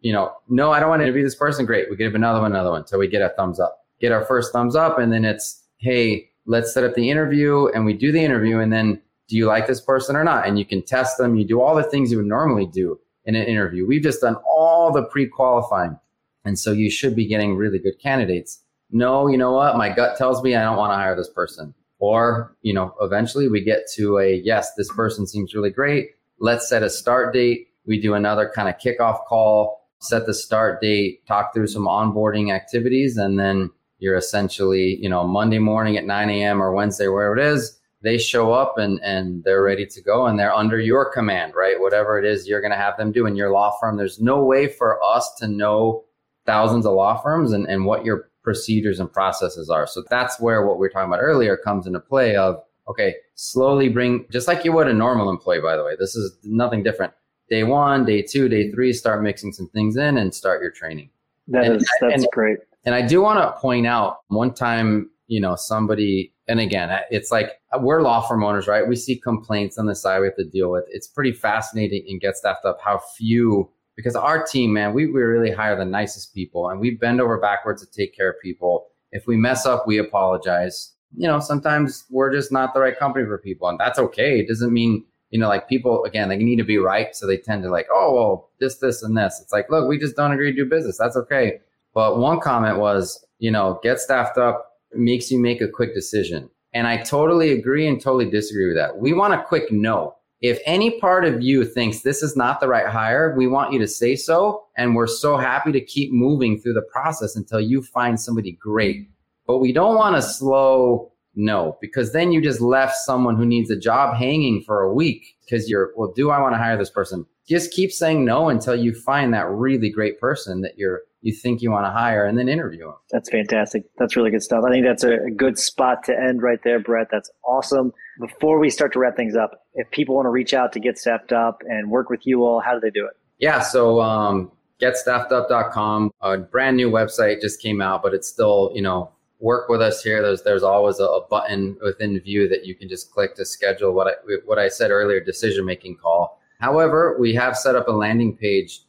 You 0.00 0.12
know, 0.12 0.32
no, 0.48 0.72
I 0.72 0.80
don't 0.80 0.88
want 0.88 1.00
to 1.00 1.04
interview 1.04 1.22
this 1.22 1.34
person. 1.34 1.66
Great, 1.66 1.90
we 1.90 1.96
give 1.96 2.14
another 2.14 2.40
one, 2.40 2.52
another 2.52 2.70
one, 2.70 2.86
so 2.86 2.98
we 2.98 3.08
get 3.08 3.22
a 3.22 3.30
thumbs 3.30 3.60
up. 3.60 3.84
Get 4.00 4.12
our 4.12 4.24
first 4.24 4.52
thumbs 4.52 4.74
up, 4.74 4.98
and 4.98 5.12
then 5.12 5.24
it's, 5.24 5.62
hey, 5.76 6.30
let's 6.46 6.72
set 6.72 6.84
up 6.84 6.94
the 6.94 7.10
interview, 7.10 7.66
and 7.68 7.84
we 7.84 7.92
do 7.92 8.10
the 8.12 8.24
interview, 8.24 8.58
and 8.58 8.72
then 8.72 9.00
do 9.28 9.36
you 9.36 9.46
like 9.46 9.66
this 9.66 9.80
person 9.80 10.16
or 10.16 10.24
not? 10.24 10.46
And 10.46 10.58
you 10.58 10.64
can 10.64 10.82
test 10.82 11.16
them. 11.16 11.36
You 11.36 11.44
do 11.44 11.60
all 11.60 11.76
the 11.76 11.84
things 11.84 12.10
you 12.10 12.16
would 12.16 12.26
normally 12.26 12.66
do 12.66 12.98
in 13.24 13.36
an 13.36 13.46
interview. 13.46 13.86
We've 13.86 14.02
just 14.02 14.20
done 14.20 14.34
all 14.46 14.90
the 14.90 15.04
pre-qualifying. 15.04 15.98
And 16.44 16.58
so 16.58 16.72
you 16.72 16.90
should 16.90 17.14
be 17.14 17.26
getting 17.26 17.54
really 17.54 17.78
good 17.78 18.00
candidates. 18.02 18.60
No, 18.90 19.28
you 19.28 19.38
know 19.38 19.52
what? 19.52 19.76
My 19.76 19.88
gut 19.88 20.16
tells 20.16 20.42
me 20.42 20.56
I 20.56 20.64
don't 20.64 20.76
want 20.76 20.90
to 20.90 20.96
hire 20.96 21.14
this 21.14 21.28
person. 21.28 21.74
Or, 22.00 22.56
you 22.62 22.74
know, 22.74 22.94
eventually 23.00 23.46
we 23.46 23.62
get 23.62 23.82
to 23.94 24.18
a 24.18 24.34
yes, 24.42 24.74
this 24.74 24.90
person 24.92 25.26
seems 25.26 25.54
really 25.54 25.70
great. 25.70 26.10
Let's 26.40 26.68
set 26.68 26.82
a 26.82 26.90
start 26.90 27.32
date. 27.32 27.68
We 27.86 28.00
do 28.00 28.14
another 28.14 28.50
kind 28.52 28.68
of 28.68 28.78
kickoff 28.78 29.26
call, 29.26 29.79
set 30.00 30.26
the 30.26 30.34
start 30.34 30.80
date, 30.80 31.26
talk 31.26 31.54
through 31.54 31.66
some 31.66 31.86
onboarding 31.86 32.52
activities, 32.52 33.16
and 33.16 33.38
then 33.38 33.70
you're 33.98 34.16
essentially, 34.16 34.96
you 34.96 35.08
know, 35.08 35.26
Monday 35.26 35.58
morning 35.58 35.96
at 35.96 36.06
9 36.06 36.30
a.m. 36.30 36.62
or 36.62 36.72
Wednesday, 36.72 37.08
wherever 37.08 37.38
it 37.38 37.44
is, 37.44 37.78
they 38.02 38.16
show 38.16 38.52
up 38.52 38.78
and, 38.78 38.98
and 39.02 39.44
they're 39.44 39.62
ready 39.62 39.84
to 39.84 40.02
go 40.02 40.26
and 40.26 40.38
they're 40.38 40.54
under 40.54 40.80
your 40.80 41.12
command, 41.12 41.54
right? 41.54 41.78
Whatever 41.78 42.18
it 42.18 42.24
is 42.24 42.48
you're 42.48 42.62
going 42.62 42.70
to 42.70 42.76
have 42.76 42.96
them 42.96 43.12
do 43.12 43.26
in 43.26 43.36
your 43.36 43.50
law 43.50 43.76
firm. 43.78 43.98
There's 43.98 44.20
no 44.20 44.42
way 44.42 44.68
for 44.68 45.02
us 45.04 45.30
to 45.38 45.46
know 45.46 46.04
thousands 46.46 46.86
of 46.86 46.94
law 46.94 47.20
firms 47.20 47.52
and, 47.52 47.66
and 47.66 47.84
what 47.84 48.06
your 48.06 48.30
procedures 48.42 49.00
and 49.00 49.12
processes 49.12 49.68
are. 49.68 49.86
So 49.86 50.02
that's 50.08 50.40
where 50.40 50.66
what 50.66 50.78
we 50.78 50.86
were 50.86 50.88
talking 50.88 51.12
about 51.12 51.20
earlier 51.20 51.58
comes 51.58 51.86
into 51.86 52.00
play 52.00 52.36
of, 52.36 52.62
okay, 52.88 53.16
slowly 53.34 53.90
bring, 53.90 54.24
just 54.30 54.48
like 54.48 54.64
you 54.64 54.72
would 54.72 54.88
a 54.88 54.94
normal 54.94 55.28
employee, 55.28 55.60
by 55.60 55.76
the 55.76 55.84
way, 55.84 55.94
this 55.98 56.16
is 56.16 56.38
nothing 56.42 56.82
different. 56.82 57.12
Day 57.50 57.64
one, 57.64 58.04
day 58.04 58.22
two, 58.22 58.48
day 58.48 58.64
mm-hmm. 58.64 58.74
three, 58.74 58.92
start 58.92 59.22
mixing 59.22 59.52
some 59.52 59.68
things 59.68 59.96
in 59.96 60.16
and 60.18 60.34
start 60.34 60.62
your 60.62 60.70
training. 60.70 61.10
That 61.48 61.64
and, 61.64 61.76
is, 61.76 61.90
that's 62.00 62.22
and, 62.22 62.26
great. 62.32 62.58
And 62.84 62.94
I 62.94 63.02
do 63.02 63.20
want 63.20 63.40
to 63.40 63.60
point 63.60 63.86
out 63.86 64.20
one 64.28 64.54
time, 64.54 65.10
you 65.26 65.40
know, 65.40 65.56
somebody, 65.56 66.32
and 66.48 66.60
again, 66.60 66.96
it's 67.10 67.30
like 67.30 67.60
we're 67.80 68.02
law 68.02 68.20
firm 68.20 68.44
owners, 68.44 68.66
right? 68.66 68.86
We 68.86 68.96
see 68.96 69.16
complaints 69.16 69.78
on 69.78 69.86
the 69.86 69.94
side 69.94 70.20
we 70.20 70.26
have 70.26 70.36
to 70.36 70.44
deal 70.44 70.70
with. 70.70 70.84
It's 70.88 71.06
pretty 71.06 71.32
fascinating 71.32 72.06
and 72.08 72.20
get 72.20 72.36
staffed 72.36 72.64
up 72.64 72.78
how 72.82 73.00
few 73.16 73.70
because 73.96 74.16
our 74.16 74.44
team, 74.46 74.72
man, 74.72 74.94
we, 74.94 75.06
we 75.06 75.20
really 75.20 75.50
hire 75.50 75.76
the 75.76 75.84
nicest 75.84 76.34
people 76.34 76.70
and 76.70 76.80
we 76.80 76.92
bend 76.92 77.20
over 77.20 77.38
backwards 77.38 77.84
to 77.84 77.90
take 77.90 78.16
care 78.16 78.30
of 78.30 78.40
people. 78.40 78.86
If 79.12 79.26
we 79.26 79.36
mess 79.36 79.66
up, 79.66 79.86
we 79.86 79.98
apologize. 79.98 80.94
You 81.16 81.26
know, 81.26 81.40
sometimes 81.40 82.04
we're 82.10 82.32
just 82.32 82.52
not 82.52 82.72
the 82.72 82.80
right 82.80 82.96
company 82.96 83.26
for 83.26 83.36
people, 83.36 83.68
and 83.68 83.78
that's 83.78 83.98
okay. 83.98 84.38
It 84.38 84.46
doesn't 84.46 84.72
mean, 84.72 85.04
you 85.30 85.38
know, 85.38 85.48
like 85.48 85.68
people, 85.68 86.04
again, 86.04 86.28
they 86.28 86.36
need 86.36 86.56
to 86.56 86.64
be 86.64 86.78
right. 86.78 87.14
So 87.14 87.26
they 87.26 87.36
tend 87.36 87.62
to 87.62 87.70
like, 87.70 87.86
oh, 87.92 88.14
well, 88.14 88.50
this, 88.58 88.78
this, 88.78 89.02
and 89.02 89.16
this. 89.16 89.40
It's 89.42 89.52
like, 89.52 89.70
look, 89.70 89.88
we 89.88 89.98
just 89.98 90.16
don't 90.16 90.32
agree 90.32 90.50
to 90.50 90.64
do 90.64 90.68
business. 90.68 90.98
That's 90.98 91.16
okay. 91.16 91.60
But 91.94 92.18
one 92.18 92.40
comment 92.40 92.78
was, 92.78 93.24
you 93.38 93.50
know, 93.50 93.80
get 93.82 94.00
staffed 94.00 94.38
up 94.38 94.66
makes 94.92 95.30
you 95.30 95.40
make 95.40 95.60
a 95.60 95.68
quick 95.68 95.94
decision. 95.94 96.50
And 96.72 96.86
I 96.86 96.98
totally 96.98 97.52
agree 97.52 97.86
and 97.86 98.00
totally 98.00 98.30
disagree 98.30 98.66
with 98.66 98.76
that. 98.76 98.98
We 98.98 99.12
want 99.12 99.34
a 99.34 99.42
quick 99.42 99.70
no. 99.72 100.16
If 100.40 100.58
any 100.64 100.98
part 101.00 101.24
of 101.24 101.42
you 101.42 101.64
thinks 101.64 102.00
this 102.00 102.22
is 102.22 102.36
not 102.36 102.60
the 102.60 102.68
right 102.68 102.86
hire, 102.86 103.34
we 103.36 103.46
want 103.46 103.72
you 103.72 103.78
to 103.80 103.88
say 103.88 104.16
so. 104.16 104.64
And 104.76 104.94
we're 104.94 105.06
so 105.06 105.36
happy 105.36 105.70
to 105.72 105.84
keep 105.84 106.12
moving 106.12 106.58
through 106.58 106.74
the 106.74 106.86
process 106.92 107.36
until 107.36 107.60
you 107.60 107.82
find 107.82 108.18
somebody 108.18 108.52
great. 108.52 109.08
But 109.46 109.58
we 109.58 109.72
don't 109.72 109.96
want 109.96 110.16
to 110.16 110.22
slow 110.22 111.12
no, 111.34 111.78
because 111.80 112.12
then 112.12 112.32
you 112.32 112.42
just 112.42 112.60
left 112.60 112.96
someone 112.96 113.36
who 113.36 113.46
needs 113.46 113.70
a 113.70 113.78
job 113.78 114.16
hanging 114.16 114.62
for 114.66 114.82
a 114.82 114.92
week 114.92 115.36
because 115.44 115.68
you're, 115.68 115.92
well, 115.96 116.12
do 116.14 116.30
I 116.30 116.40
want 116.40 116.54
to 116.54 116.58
hire 116.58 116.76
this 116.76 116.90
person? 116.90 117.26
just 117.50 117.72
keep 117.72 117.90
saying 117.90 118.24
no 118.24 118.48
until 118.48 118.76
you 118.76 118.94
find 118.94 119.34
that 119.34 119.50
really 119.50 119.90
great 119.90 120.20
person 120.20 120.60
that 120.60 120.78
you're 120.78 121.02
you 121.22 121.34
think 121.34 121.60
you 121.60 121.70
want 121.70 121.84
to 121.84 121.90
hire 121.90 122.24
and 122.24 122.38
then 122.38 122.48
interview 122.48 122.86
them. 122.86 122.94
That's 123.10 123.28
fantastic. 123.28 123.82
That's 123.98 124.16
really 124.16 124.30
good 124.30 124.42
stuff. 124.42 124.64
I 124.66 124.70
think 124.70 124.86
that's 124.86 125.04
a 125.04 125.30
good 125.36 125.58
spot 125.58 126.02
to 126.04 126.18
end 126.18 126.40
right 126.40 126.60
there, 126.64 126.80
Brett. 126.80 127.08
That's 127.10 127.30
awesome. 127.44 127.92
Before 128.18 128.58
we 128.58 128.70
start 128.70 128.94
to 128.94 128.98
wrap 128.98 129.16
things 129.16 129.36
up, 129.36 129.60
if 129.74 129.90
people 129.90 130.14
want 130.14 130.24
to 130.24 130.30
reach 130.30 130.54
out 130.54 130.72
to 130.72 130.80
get 130.80 130.96
staffed 130.96 131.32
up 131.32 131.60
and 131.68 131.90
work 131.90 132.08
with 132.08 132.26
you 132.26 132.42
all, 132.46 132.60
how 132.60 132.72
do 132.72 132.80
they 132.80 132.88
do 132.88 133.04
it? 133.04 133.12
Yeah, 133.38 133.60
so 133.60 134.00
um, 134.00 134.50
getstaffedup.com, 134.80 136.10
a 136.22 136.38
brand 136.38 136.78
new 136.78 136.90
website 136.90 137.42
just 137.42 137.60
came 137.60 137.82
out, 137.82 138.02
but 138.02 138.14
it's 138.14 138.26
still, 138.26 138.72
you 138.74 138.80
know, 138.80 139.10
work 139.40 139.68
with 139.68 139.82
us 139.82 140.02
here. 140.02 140.22
There's 140.22 140.42
there's 140.42 140.62
always 140.62 141.00
a, 141.00 141.04
a 141.04 141.26
button 141.26 141.76
within 141.82 142.18
View 142.20 142.48
that 142.48 142.64
you 142.64 142.74
can 142.74 142.88
just 142.88 143.10
click 143.10 143.34
to 143.36 143.44
schedule 143.44 143.92
what 143.92 144.06
I 144.06 144.12
what 144.44 144.58
I 144.58 144.68
said 144.68 144.90
earlier, 144.90 145.20
decision 145.20 145.64
making 145.64 145.96
call. 145.96 146.40
However, 146.60 147.16
we 147.18 147.34
have 147.34 147.56
set 147.56 147.74
up 147.74 147.88
a 147.88 147.92
landing 147.92 148.36
page 148.36 148.82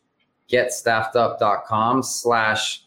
getstaffedup.com 0.51 2.03
slash 2.03 2.83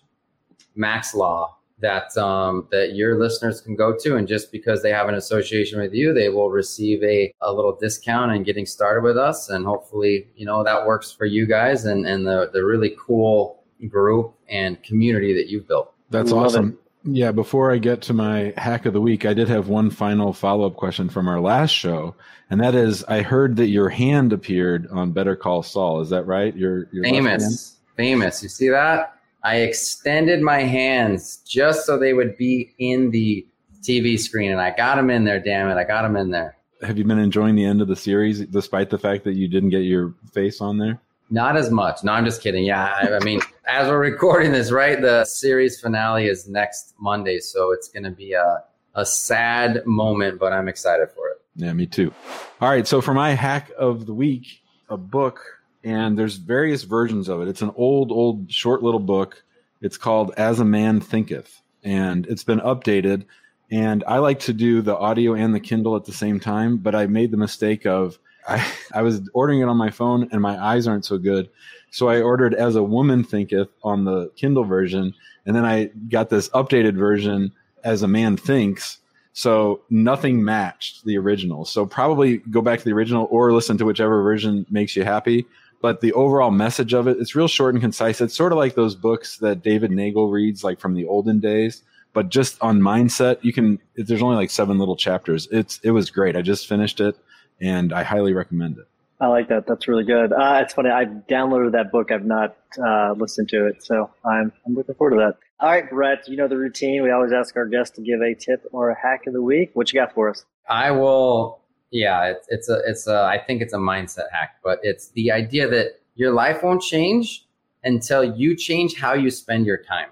maxlaw 0.77 1.49
that 1.81 2.17
um, 2.17 2.69
that 2.71 2.95
your 2.95 3.19
listeners 3.19 3.61
can 3.61 3.75
go 3.75 3.97
to 3.97 4.17
and 4.17 4.29
just 4.29 4.53
because 4.53 4.83
they 4.83 4.91
have 4.91 5.09
an 5.09 5.15
association 5.15 5.81
with 5.81 5.93
you 5.93 6.13
they 6.13 6.29
will 6.29 6.51
receive 6.51 7.03
a, 7.03 7.33
a 7.41 7.53
little 7.53 7.77
discount 7.77 8.33
and 8.33 8.45
getting 8.45 8.67
started 8.67 9.03
with 9.03 9.17
us 9.17 9.51
and 9.51 9.65
hopefully 9.65 10.29
you 10.37 10.47
know 10.47 10.63
that 10.63 10.87
works 10.87 11.11
for 11.13 11.27
you 11.27 11.47
guys 11.47 11.85
and, 11.85 12.07
and 12.07 12.27
the, 12.27 12.51
the 12.53 12.65
really 12.65 12.97
cool 12.99 13.65
group 13.89 14.35
and 14.49 14.83
community 14.83 15.35
that 15.35 15.49
you've 15.49 15.67
built 15.67 15.93
that's 16.11 16.31
Love 16.31 16.47
awesome 16.47 16.71
it. 16.71 16.84
Yeah, 17.07 17.33
before 17.33 17.71
I 17.71 17.79
get 17.79 18.01
to 18.03 18.15
my 18.15 18.55
hack 18.57 18.87
of 18.87 18.95
the 18.95 19.01
week, 19.01 19.27
I 19.27 19.35
did 19.35 19.49
have 19.49 19.69
one 19.69 19.91
final 19.91 20.33
follow 20.33 20.67
up 20.67 20.77
question 20.77 21.11
from 21.11 21.29
our 21.29 21.41
last 21.41 21.71
show, 21.71 22.15
and 22.49 22.61
that 22.61 22.75
is, 22.75 23.05
I 23.05 23.21
heard 23.21 23.57
that 23.57 23.67
your 23.67 23.91
hand 23.91 24.33
appeared 24.33 24.89
on 24.91 25.13
Better 25.13 25.37
Call 25.37 25.63
Saul. 25.63 26.01
Is 26.01 26.09
that 26.11 26.25
right? 26.25 26.57
Your, 26.57 26.89
your 26.93 27.05
famous, 27.05 27.77
famous. 27.97 28.43
You 28.43 28.49
see 28.49 28.71
that? 28.71 29.19
I 29.43 29.57
extended 29.57 30.41
my 30.41 30.61
hands 30.61 31.43
just 31.47 31.85
so 31.85 31.99
they 31.99 32.15
would 32.15 32.39
be 32.39 32.73
in 32.79 33.11
the 33.11 33.47
TV 33.83 34.19
screen, 34.19 34.51
and 34.51 34.61
I 34.61 34.75
got 34.75 34.97
them 34.97 35.11
in 35.11 35.25
there. 35.25 35.39
Damn 35.39 35.69
it, 35.69 35.77
I 35.77 35.85
got 35.85 36.03
them 36.03 36.17
in 36.17 36.31
there. 36.31 36.57
Have 36.83 36.97
you 36.97 37.05
been 37.05 37.19
enjoying 37.19 37.55
the 37.55 37.67
end 37.67 37.83
of 37.83 37.89
the 37.89 37.97
series, 37.97 38.41
despite 38.47 38.89
the 38.89 38.99
fact 38.99 39.25
that 39.25 39.35
you 39.35 39.47
didn't 39.47 39.71
get 39.71 39.81
your 39.81 40.15
face 40.33 40.63
on 40.63 40.79
there? 40.79 41.01
Not 41.31 41.57
as 41.57 41.71
much. 41.71 42.03
No, 42.03 42.13
I'm 42.13 42.25
just 42.25 42.41
kidding. 42.43 42.65
Yeah, 42.65 42.83
I, 42.83 43.17
I 43.17 43.19
mean, 43.21 43.41
as 43.67 43.89
we're 43.89 43.99
recording 43.99 44.53
this, 44.53 44.71
right, 44.71 45.01
the 45.01 45.25
series 45.25 45.81
finale 45.81 46.27
is 46.27 46.49
next 46.49 46.95
Monday, 46.99 47.41
so 47.41 47.73
it's 47.73 47.89
going 47.89 48.05
to 48.05 48.11
be 48.11 48.33
a 48.33 48.63
a 48.95 49.05
sad 49.05 49.85
moment, 49.87 50.39
but 50.39 50.53
I'm 50.53 50.69
excited 50.69 51.09
for 51.11 51.29
it. 51.29 51.43
Yeah, 51.57 51.73
me 51.73 51.87
too. 51.87 52.13
All 52.61 52.69
right, 52.69 52.87
so 52.87 53.01
for 53.01 53.15
my 53.15 53.31
hack 53.33 53.71
of 53.79 54.07
the 54.07 54.15
week, 54.15 54.63
a 54.89 54.97
book, 54.97 55.41
and 55.83 56.19
there's 56.19 56.37
various 56.37 56.85
versions 56.85 57.29
of 57.29 57.41
it. 57.43 57.49
It's 57.49 57.63
an 57.63 57.73
old, 57.77 58.11
old, 58.11 58.51
short 58.51 58.83
little 58.83 59.01
book. 59.01 59.43
It's 59.81 59.97
called 59.97 60.33
As 60.37 60.61
a 60.61 60.65
Man 60.65 61.01
Thinketh, 61.01 61.61
and 61.83 62.27
it's 62.27 62.45
been 62.45 62.61
updated. 62.61 63.25
And 63.71 64.05
I 64.07 64.19
like 64.19 64.41
to 64.41 64.53
do 64.53 64.83
the 64.83 64.97
audio 64.97 65.35
and 65.35 65.55
the 65.55 65.61
Kindle 65.61 65.97
at 65.97 66.05
the 66.05 66.13
same 66.13 66.39
time, 66.39 66.79
but 66.79 66.95
I 66.95 67.07
made 67.07 67.31
the 67.31 67.37
mistake 67.37 67.87
of 67.87 68.19
I, 68.47 68.67
I 68.93 69.03
was 69.03 69.29
ordering 69.33 69.61
it 69.61 69.69
on 69.69 69.77
my 69.77 69.91
phone 69.91 70.29
and 70.33 70.41
my 70.41 70.63
eyes 70.63 70.87
aren't 70.87 71.05
so 71.05 71.19
good. 71.19 71.49
So 71.91 72.09
I 72.09 72.21
ordered 72.21 72.55
As 72.55 72.77
a 72.77 72.83
Woman 72.83 73.25
Thinketh 73.25 73.69
on 73.83 74.05
the 74.05 74.31
Kindle 74.37 74.65
version. 74.65 75.15
And 75.47 75.55
then 75.55 75.65
I 75.65 75.87
got 76.09 76.31
this 76.31 76.49
updated 76.51 76.97
version 76.97 77.53
As 77.83 78.03
a 78.03 78.09
Man 78.09 78.37
Thinks. 78.37 78.99
So 79.33 79.83
nothing 79.91 80.45
matched 80.45 81.05
the 81.05 81.19
original. 81.19 81.65
So 81.65 81.87
probably 81.87 82.39
go 82.39 82.63
back 82.63 82.79
to 82.79 82.85
the 82.85 82.93
original 82.93 83.27
or 83.31 83.53
listen 83.53 83.79
to 83.79 83.85
whichever 83.85 84.23
version 84.23 84.67
makes 84.71 84.95
you 84.95 85.05
happy. 85.05 85.47
But 85.81 86.01
the 86.01 86.13
overall 86.13 86.51
message 86.51 86.95
of 86.95 87.09
it, 87.09 87.19
it's 87.19 87.35
real 87.35 87.49
short 87.49 87.75
and 87.75 87.83
concise. 87.83 88.21
It's 88.21 88.37
sort 88.37 88.53
of 88.53 88.59
like 88.59 88.75
those 88.75 88.95
books 88.95 89.39
that 89.39 89.63
David 89.63 89.91
Nagel 89.91 90.31
reads, 90.31 90.65
like 90.65 90.81
from 90.81 90.95
the 90.95 91.05
olden 91.07 91.41
days. 91.41 91.83
But 92.15 92.29
just 92.29 92.57
on 92.63 92.81
mindset, 92.81 93.43
you 93.43 93.53
can. 93.53 93.81
There's 93.97 94.23
only 94.23 94.37
like 94.37 94.51
seven 94.51 94.79
little 94.79 94.97
chapters. 94.97 95.49
It's 95.51 95.81
it 95.83 95.91
was 95.91 96.11
great. 96.11 96.37
I 96.37 96.43
just 96.43 96.69
finished 96.69 97.01
it 97.01 97.17
and 97.61 97.93
I 97.93 98.03
highly 98.03 98.33
recommend 98.33 98.79
it. 98.79 98.87
I 99.21 99.29
like 99.29 99.49
that. 99.49 99.67
That's 99.67 99.87
really 99.89 100.05
good. 100.05 100.33
Uh, 100.33 100.61
it's 100.63 100.75
funny. 100.75 100.91
I've 100.91 101.09
downloaded 101.29 101.73
that 101.73 101.93
book. 101.93 102.11
I've 102.11 102.27
not 102.27 102.57
uh, 102.85 103.15
listened 103.17 103.49
to 103.51 103.67
it, 103.67 103.83
so 103.83 104.11
I'm 104.25 104.53
I'm 104.67 104.75
looking 104.75 104.95
forward 104.97 105.17
to 105.17 105.25
that. 105.25 105.39
All 105.61 105.71
right, 105.71 105.89
Brett. 105.89 106.29
You 106.29 106.37
know 106.37 106.49
the 106.49 106.59
routine. 106.59 107.03
We 107.03 107.11
always 107.11 107.33
ask 107.33 107.57
our 107.57 107.67
guests 107.67 107.95
to 107.97 108.03
give 108.03 108.21
a 108.21 108.35
tip 108.35 108.67
or 108.73 108.91
a 108.91 109.01
hack 109.01 109.27
of 109.27 109.33
the 109.33 109.43
week. 109.43 109.71
What 109.75 109.93
you 109.93 110.01
got 110.01 110.13
for 110.13 110.29
us? 110.31 110.45
I 110.69 110.91
will. 110.91 111.61
Yeah, 111.91 112.25
it's 112.25 112.47
it's 112.51 112.69
a 112.69 112.81
it's 112.87 113.07
a. 113.07 113.23
I 113.23 113.39
think 113.39 113.63
it's 113.63 113.73
a 113.73 113.79
mindset 113.79 114.31
hack, 114.33 114.57
but 114.65 114.81
it's 114.83 115.09
the 115.11 115.31
idea 115.31 115.69
that 115.69 116.01
your 116.17 116.33
life 116.33 116.63
won't 116.63 116.83
change 116.83 117.47
until 117.85 118.37
you 118.37 118.57
change 118.57 118.97
how 118.97 119.15
you 119.15 119.31
spend 119.31 119.65
your 119.65 119.79
time. 119.79 120.09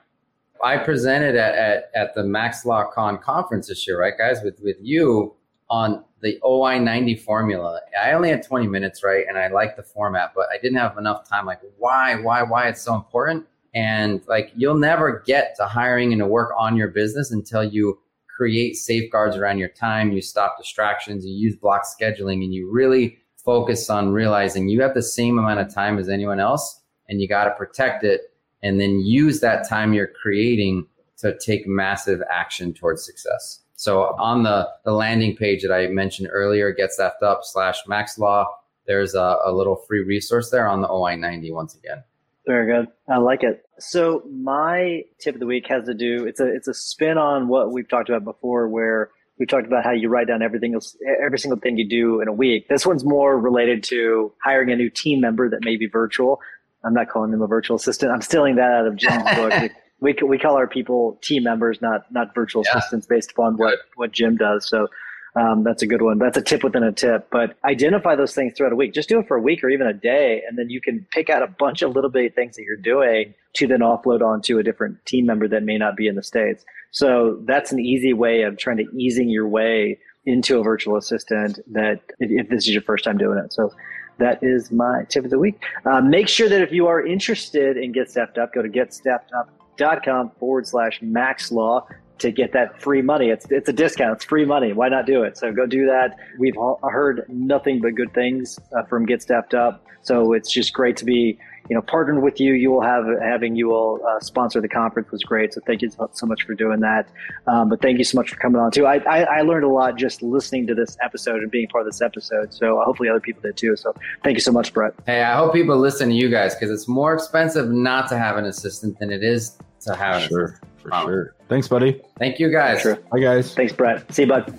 I 0.62 0.78
presented 0.78 1.34
at 1.34 1.54
at, 1.56 1.90
at 1.94 2.14
the 2.14 2.22
MaxLawCon 2.22 3.20
conference 3.20 3.66
this 3.66 3.86
year, 3.86 4.00
right, 4.00 4.16
guys, 4.16 4.42
with 4.44 4.60
with 4.62 4.76
you 4.80 5.34
on 5.72 6.04
the 6.20 6.38
OI 6.44 6.78
90 6.78 7.16
formula. 7.16 7.80
I 8.00 8.12
only 8.12 8.28
had 8.28 8.46
20 8.46 8.68
minutes, 8.68 9.02
right? 9.02 9.24
And 9.26 9.38
I 9.38 9.48
liked 9.48 9.78
the 9.78 9.82
format, 9.82 10.32
but 10.36 10.46
I 10.52 10.58
didn't 10.60 10.76
have 10.76 10.98
enough 10.98 11.26
time. 11.26 11.46
Like, 11.46 11.60
why, 11.78 12.14
why, 12.16 12.42
why 12.42 12.68
it's 12.68 12.82
so 12.82 12.94
important? 12.94 13.46
And 13.74 14.20
like, 14.28 14.52
you'll 14.54 14.76
never 14.76 15.22
get 15.26 15.56
to 15.56 15.64
hiring 15.64 16.12
and 16.12 16.20
to 16.20 16.26
work 16.26 16.52
on 16.58 16.76
your 16.76 16.88
business 16.88 17.30
until 17.30 17.64
you 17.64 17.98
create 18.28 18.76
safeguards 18.76 19.34
around 19.34 19.58
your 19.58 19.70
time, 19.70 20.12
you 20.12 20.20
stop 20.20 20.58
distractions, 20.58 21.24
you 21.24 21.34
use 21.34 21.56
block 21.56 21.84
scheduling, 21.84 22.44
and 22.44 22.52
you 22.52 22.70
really 22.70 23.18
focus 23.42 23.88
on 23.88 24.12
realizing 24.12 24.68
you 24.68 24.82
have 24.82 24.94
the 24.94 25.02
same 25.02 25.38
amount 25.38 25.58
of 25.58 25.72
time 25.72 25.98
as 25.98 26.10
anyone 26.10 26.38
else 26.38 26.80
and 27.08 27.20
you 27.20 27.26
got 27.26 27.44
to 27.44 27.50
protect 27.52 28.04
it 28.04 28.34
and 28.62 28.78
then 28.78 29.00
use 29.00 29.40
that 29.40 29.66
time 29.66 29.94
you're 29.94 30.12
creating 30.22 30.86
to 31.16 31.36
take 31.38 31.66
massive 31.66 32.20
action 32.30 32.74
towards 32.74 33.04
success. 33.04 33.60
So 33.76 34.14
on 34.18 34.42
the, 34.42 34.68
the 34.84 34.92
landing 34.92 35.36
page 35.36 35.62
that 35.62 35.72
I 35.72 35.88
mentioned 35.88 36.28
earlier, 36.30 36.72
get 36.72 36.92
staffed 36.92 37.22
up 37.22 37.40
slash 37.42 37.78
max 37.86 38.18
law, 38.18 38.46
there's 38.86 39.14
a, 39.14 39.38
a 39.44 39.52
little 39.52 39.76
free 39.88 40.02
resource 40.04 40.50
there 40.50 40.68
on 40.68 40.82
the 40.82 40.88
OI90 40.88 41.52
once 41.52 41.74
again. 41.74 42.02
Very 42.46 42.72
good. 42.72 42.88
I 43.08 43.18
like 43.18 43.42
it. 43.42 43.64
So 43.78 44.22
my 44.30 45.02
tip 45.18 45.34
of 45.34 45.40
the 45.40 45.46
week 45.46 45.66
has 45.68 45.84
to 45.84 45.94
do 45.94 46.26
it's 46.26 46.40
a 46.40 46.46
it's 46.46 46.66
a 46.66 46.74
spin 46.74 47.16
on 47.16 47.46
what 47.46 47.72
we've 47.72 47.88
talked 47.88 48.08
about 48.08 48.24
before 48.24 48.68
where 48.68 49.10
we 49.38 49.46
talked 49.46 49.66
about 49.66 49.84
how 49.84 49.92
you 49.92 50.08
write 50.08 50.28
down 50.28 50.42
everything 50.42 50.74
else, 50.74 50.96
every 51.24 51.38
single 51.38 51.58
thing 51.58 51.76
you 51.76 51.88
do 51.88 52.20
in 52.20 52.28
a 52.28 52.32
week. 52.32 52.68
This 52.68 52.86
one's 52.86 53.04
more 53.04 53.38
related 53.38 53.82
to 53.84 54.32
hiring 54.42 54.70
a 54.70 54.76
new 54.76 54.90
team 54.90 55.20
member 55.20 55.48
that 55.48 55.64
may 55.64 55.76
be 55.76 55.86
virtual. 55.86 56.40
I'm 56.84 56.94
not 56.94 57.08
calling 57.08 57.30
them 57.30 57.42
a 57.42 57.46
virtual 57.46 57.76
assistant. 57.76 58.12
I'm 58.12 58.20
stealing 58.20 58.56
that 58.56 58.70
out 58.70 58.86
of 58.86 58.96
Jim's 58.96 59.22
book 59.34 59.52
we 60.02 60.14
we 60.26 60.36
call 60.36 60.56
our 60.56 60.66
people 60.66 61.18
team 61.22 61.44
members, 61.44 61.80
not 61.80 62.10
not 62.10 62.34
virtual 62.34 62.62
yeah. 62.66 62.78
assistants, 62.78 63.06
based 63.06 63.30
upon 63.30 63.56
what 63.56 63.78
what 63.94 64.10
Jim 64.10 64.36
does. 64.36 64.68
So 64.68 64.88
um, 65.36 65.62
that's 65.62 65.82
a 65.82 65.86
good 65.86 66.02
one. 66.02 66.18
That's 66.18 66.36
a 66.36 66.42
tip 66.42 66.64
within 66.64 66.82
a 66.82 66.92
tip. 66.92 67.28
But 67.30 67.56
identify 67.64 68.16
those 68.16 68.34
things 68.34 68.52
throughout 68.54 68.72
a 68.72 68.76
week. 68.76 68.92
Just 68.92 69.08
do 69.08 69.20
it 69.20 69.28
for 69.28 69.36
a 69.36 69.40
week 69.40 69.62
or 69.62 69.70
even 69.70 69.86
a 69.86 69.94
day, 69.94 70.42
and 70.46 70.58
then 70.58 70.68
you 70.70 70.80
can 70.80 71.06
pick 71.12 71.30
out 71.30 71.42
a 71.42 71.46
bunch 71.46 71.82
of 71.82 71.94
little 71.94 72.10
bitty 72.10 72.30
things 72.30 72.56
that 72.56 72.64
you're 72.64 72.76
doing 72.76 73.32
to 73.54 73.66
then 73.68 73.78
offload 73.78 74.22
onto 74.22 74.58
a 74.58 74.62
different 74.64 75.04
team 75.06 75.24
member 75.24 75.46
that 75.46 75.62
may 75.62 75.78
not 75.78 75.96
be 75.96 76.08
in 76.08 76.16
the 76.16 76.22
states. 76.22 76.64
So 76.90 77.40
that's 77.44 77.70
an 77.70 77.78
easy 77.78 78.12
way 78.12 78.42
of 78.42 78.58
trying 78.58 78.78
to 78.78 78.86
easing 78.96 79.28
your 79.28 79.46
way 79.46 80.00
into 80.26 80.58
a 80.58 80.64
virtual 80.64 80.96
assistant. 80.96 81.60
That 81.70 82.00
if, 82.18 82.48
this 82.48 82.66
is 82.66 82.74
your 82.74 82.82
first 82.82 83.04
time 83.04 83.18
doing 83.18 83.38
it, 83.38 83.52
so 83.52 83.72
that 84.18 84.40
is 84.42 84.72
my 84.72 85.04
tip 85.08 85.24
of 85.24 85.30
the 85.30 85.38
week. 85.38 85.62
Uh, 85.86 86.00
make 86.00 86.26
sure 86.26 86.48
that 86.48 86.60
if 86.60 86.72
you 86.72 86.88
are 86.88 87.06
interested 87.06 87.76
in 87.76 87.92
Get 87.92 88.10
Staffed 88.10 88.36
Up, 88.36 88.52
go 88.52 88.62
to 88.62 88.68
getstaffedup.com 88.68 89.28
dot 89.30 89.61
com 89.78 90.30
forward 90.38 90.66
slash 90.66 91.00
max 91.02 91.52
law 91.52 91.86
to 92.18 92.30
get 92.30 92.52
that 92.52 92.80
free 92.80 93.02
money. 93.02 93.30
It's 93.30 93.46
it's 93.50 93.68
a 93.68 93.72
discount. 93.72 94.16
It's 94.16 94.24
free 94.24 94.44
money. 94.44 94.72
Why 94.72 94.88
not 94.88 95.06
do 95.06 95.22
it? 95.22 95.36
So 95.36 95.52
go 95.52 95.66
do 95.66 95.86
that. 95.86 96.16
We've 96.38 96.56
heard 96.82 97.24
nothing 97.28 97.80
but 97.80 97.94
good 97.94 98.14
things 98.14 98.58
uh, 98.76 98.84
from 98.84 99.06
Get 99.06 99.22
Staffed 99.22 99.54
Up. 99.54 99.84
So 100.02 100.32
it's 100.32 100.50
just 100.50 100.72
great 100.72 100.96
to 100.98 101.04
be 101.04 101.38
you 101.72 101.76
know 101.76 101.80
partnered 101.80 102.22
with 102.22 102.38
you. 102.38 102.52
You 102.52 102.70
will 102.70 102.82
have 102.82 103.06
having 103.22 103.56
you 103.56 103.72
all 103.72 103.98
uh, 104.06 104.20
sponsor 104.20 104.60
the 104.60 104.68
conference 104.68 105.10
was 105.10 105.22
great. 105.22 105.54
So 105.54 105.62
thank 105.66 105.80
you 105.80 105.90
so 106.12 106.26
much 106.26 106.42
for 106.42 106.52
doing 106.52 106.80
that. 106.80 107.08
Um, 107.46 107.70
but 107.70 107.80
thank 107.80 107.96
you 107.96 108.04
so 108.04 108.18
much 108.18 108.28
for 108.28 108.36
coming 108.36 108.60
on 108.60 108.70
too. 108.72 108.84
I, 108.84 108.96
I, 109.08 109.38
I 109.38 109.40
learned 109.40 109.64
a 109.64 109.68
lot 109.68 109.96
just 109.96 110.22
listening 110.22 110.66
to 110.66 110.74
this 110.74 110.98
episode 111.00 111.40
and 111.40 111.50
being 111.50 111.66
part 111.68 111.86
of 111.86 111.90
this 111.90 112.02
episode. 112.02 112.52
So 112.52 112.78
hopefully 112.84 113.08
other 113.08 113.20
people 113.20 113.40
did 113.40 113.56
too. 113.56 113.74
So 113.76 113.94
thank 114.22 114.34
you 114.34 114.42
so 114.42 114.52
much, 114.52 114.74
Brett. 114.74 114.92
Hey, 115.06 115.22
I 115.22 115.34
hope 115.34 115.54
people 115.54 115.78
listen 115.78 116.10
to 116.10 116.14
you 116.14 116.28
guys 116.28 116.54
because 116.54 116.70
it's 116.70 116.86
more 116.86 117.14
expensive 117.14 117.70
not 117.70 118.06
to 118.10 118.18
have 118.18 118.36
an 118.36 118.44
assistant 118.44 118.98
than 118.98 119.10
it 119.10 119.22
is 119.22 119.56
to 119.86 119.94
have. 119.94 120.20
Sure, 120.24 120.60
for 120.76 120.92
um, 120.92 121.06
sure. 121.06 121.34
Thanks, 121.48 121.68
buddy. 121.68 122.02
Thank 122.18 122.38
you, 122.38 122.52
guys. 122.52 122.82
Sure. 122.82 122.96
Bye, 123.10 123.20
guys. 123.20 123.54
Thanks, 123.54 123.72
Brett. 123.72 124.12
See 124.12 124.24
you, 124.24 124.28
bud. 124.28 124.54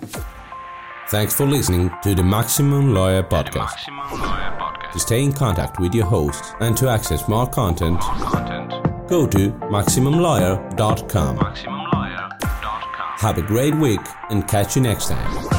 Thanks 1.10 1.36
for 1.36 1.46
listening 1.46 1.92
to 2.02 2.16
the 2.16 2.24
Maximum 2.24 2.92
Lawyer 2.92 3.22
Podcast. 3.22 3.86
Maximum 3.86 4.20
Lawyer 4.20 4.58
Podcast. 4.58 4.83
To 4.94 5.00
stay 5.00 5.24
in 5.24 5.32
contact 5.32 5.80
with 5.80 5.92
your 5.92 6.06
host 6.06 6.54
and 6.60 6.76
to 6.76 6.88
access 6.88 7.26
more 7.26 7.48
content, 7.48 7.94
more 7.94 8.30
content. 8.30 9.08
go 9.08 9.26
to 9.26 9.50
MaximumLawyer.com. 9.50 11.36
MaximumLawyer.com. 11.36 13.18
Have 13.18 13.38
a 13.38 13.42
great 13.42 13.74
week 13.74 13.98
and 14.30 14.46
catch 14.46 14.76
you 14.76 14.82
next 14.82 15.08
time. 15.08 15.53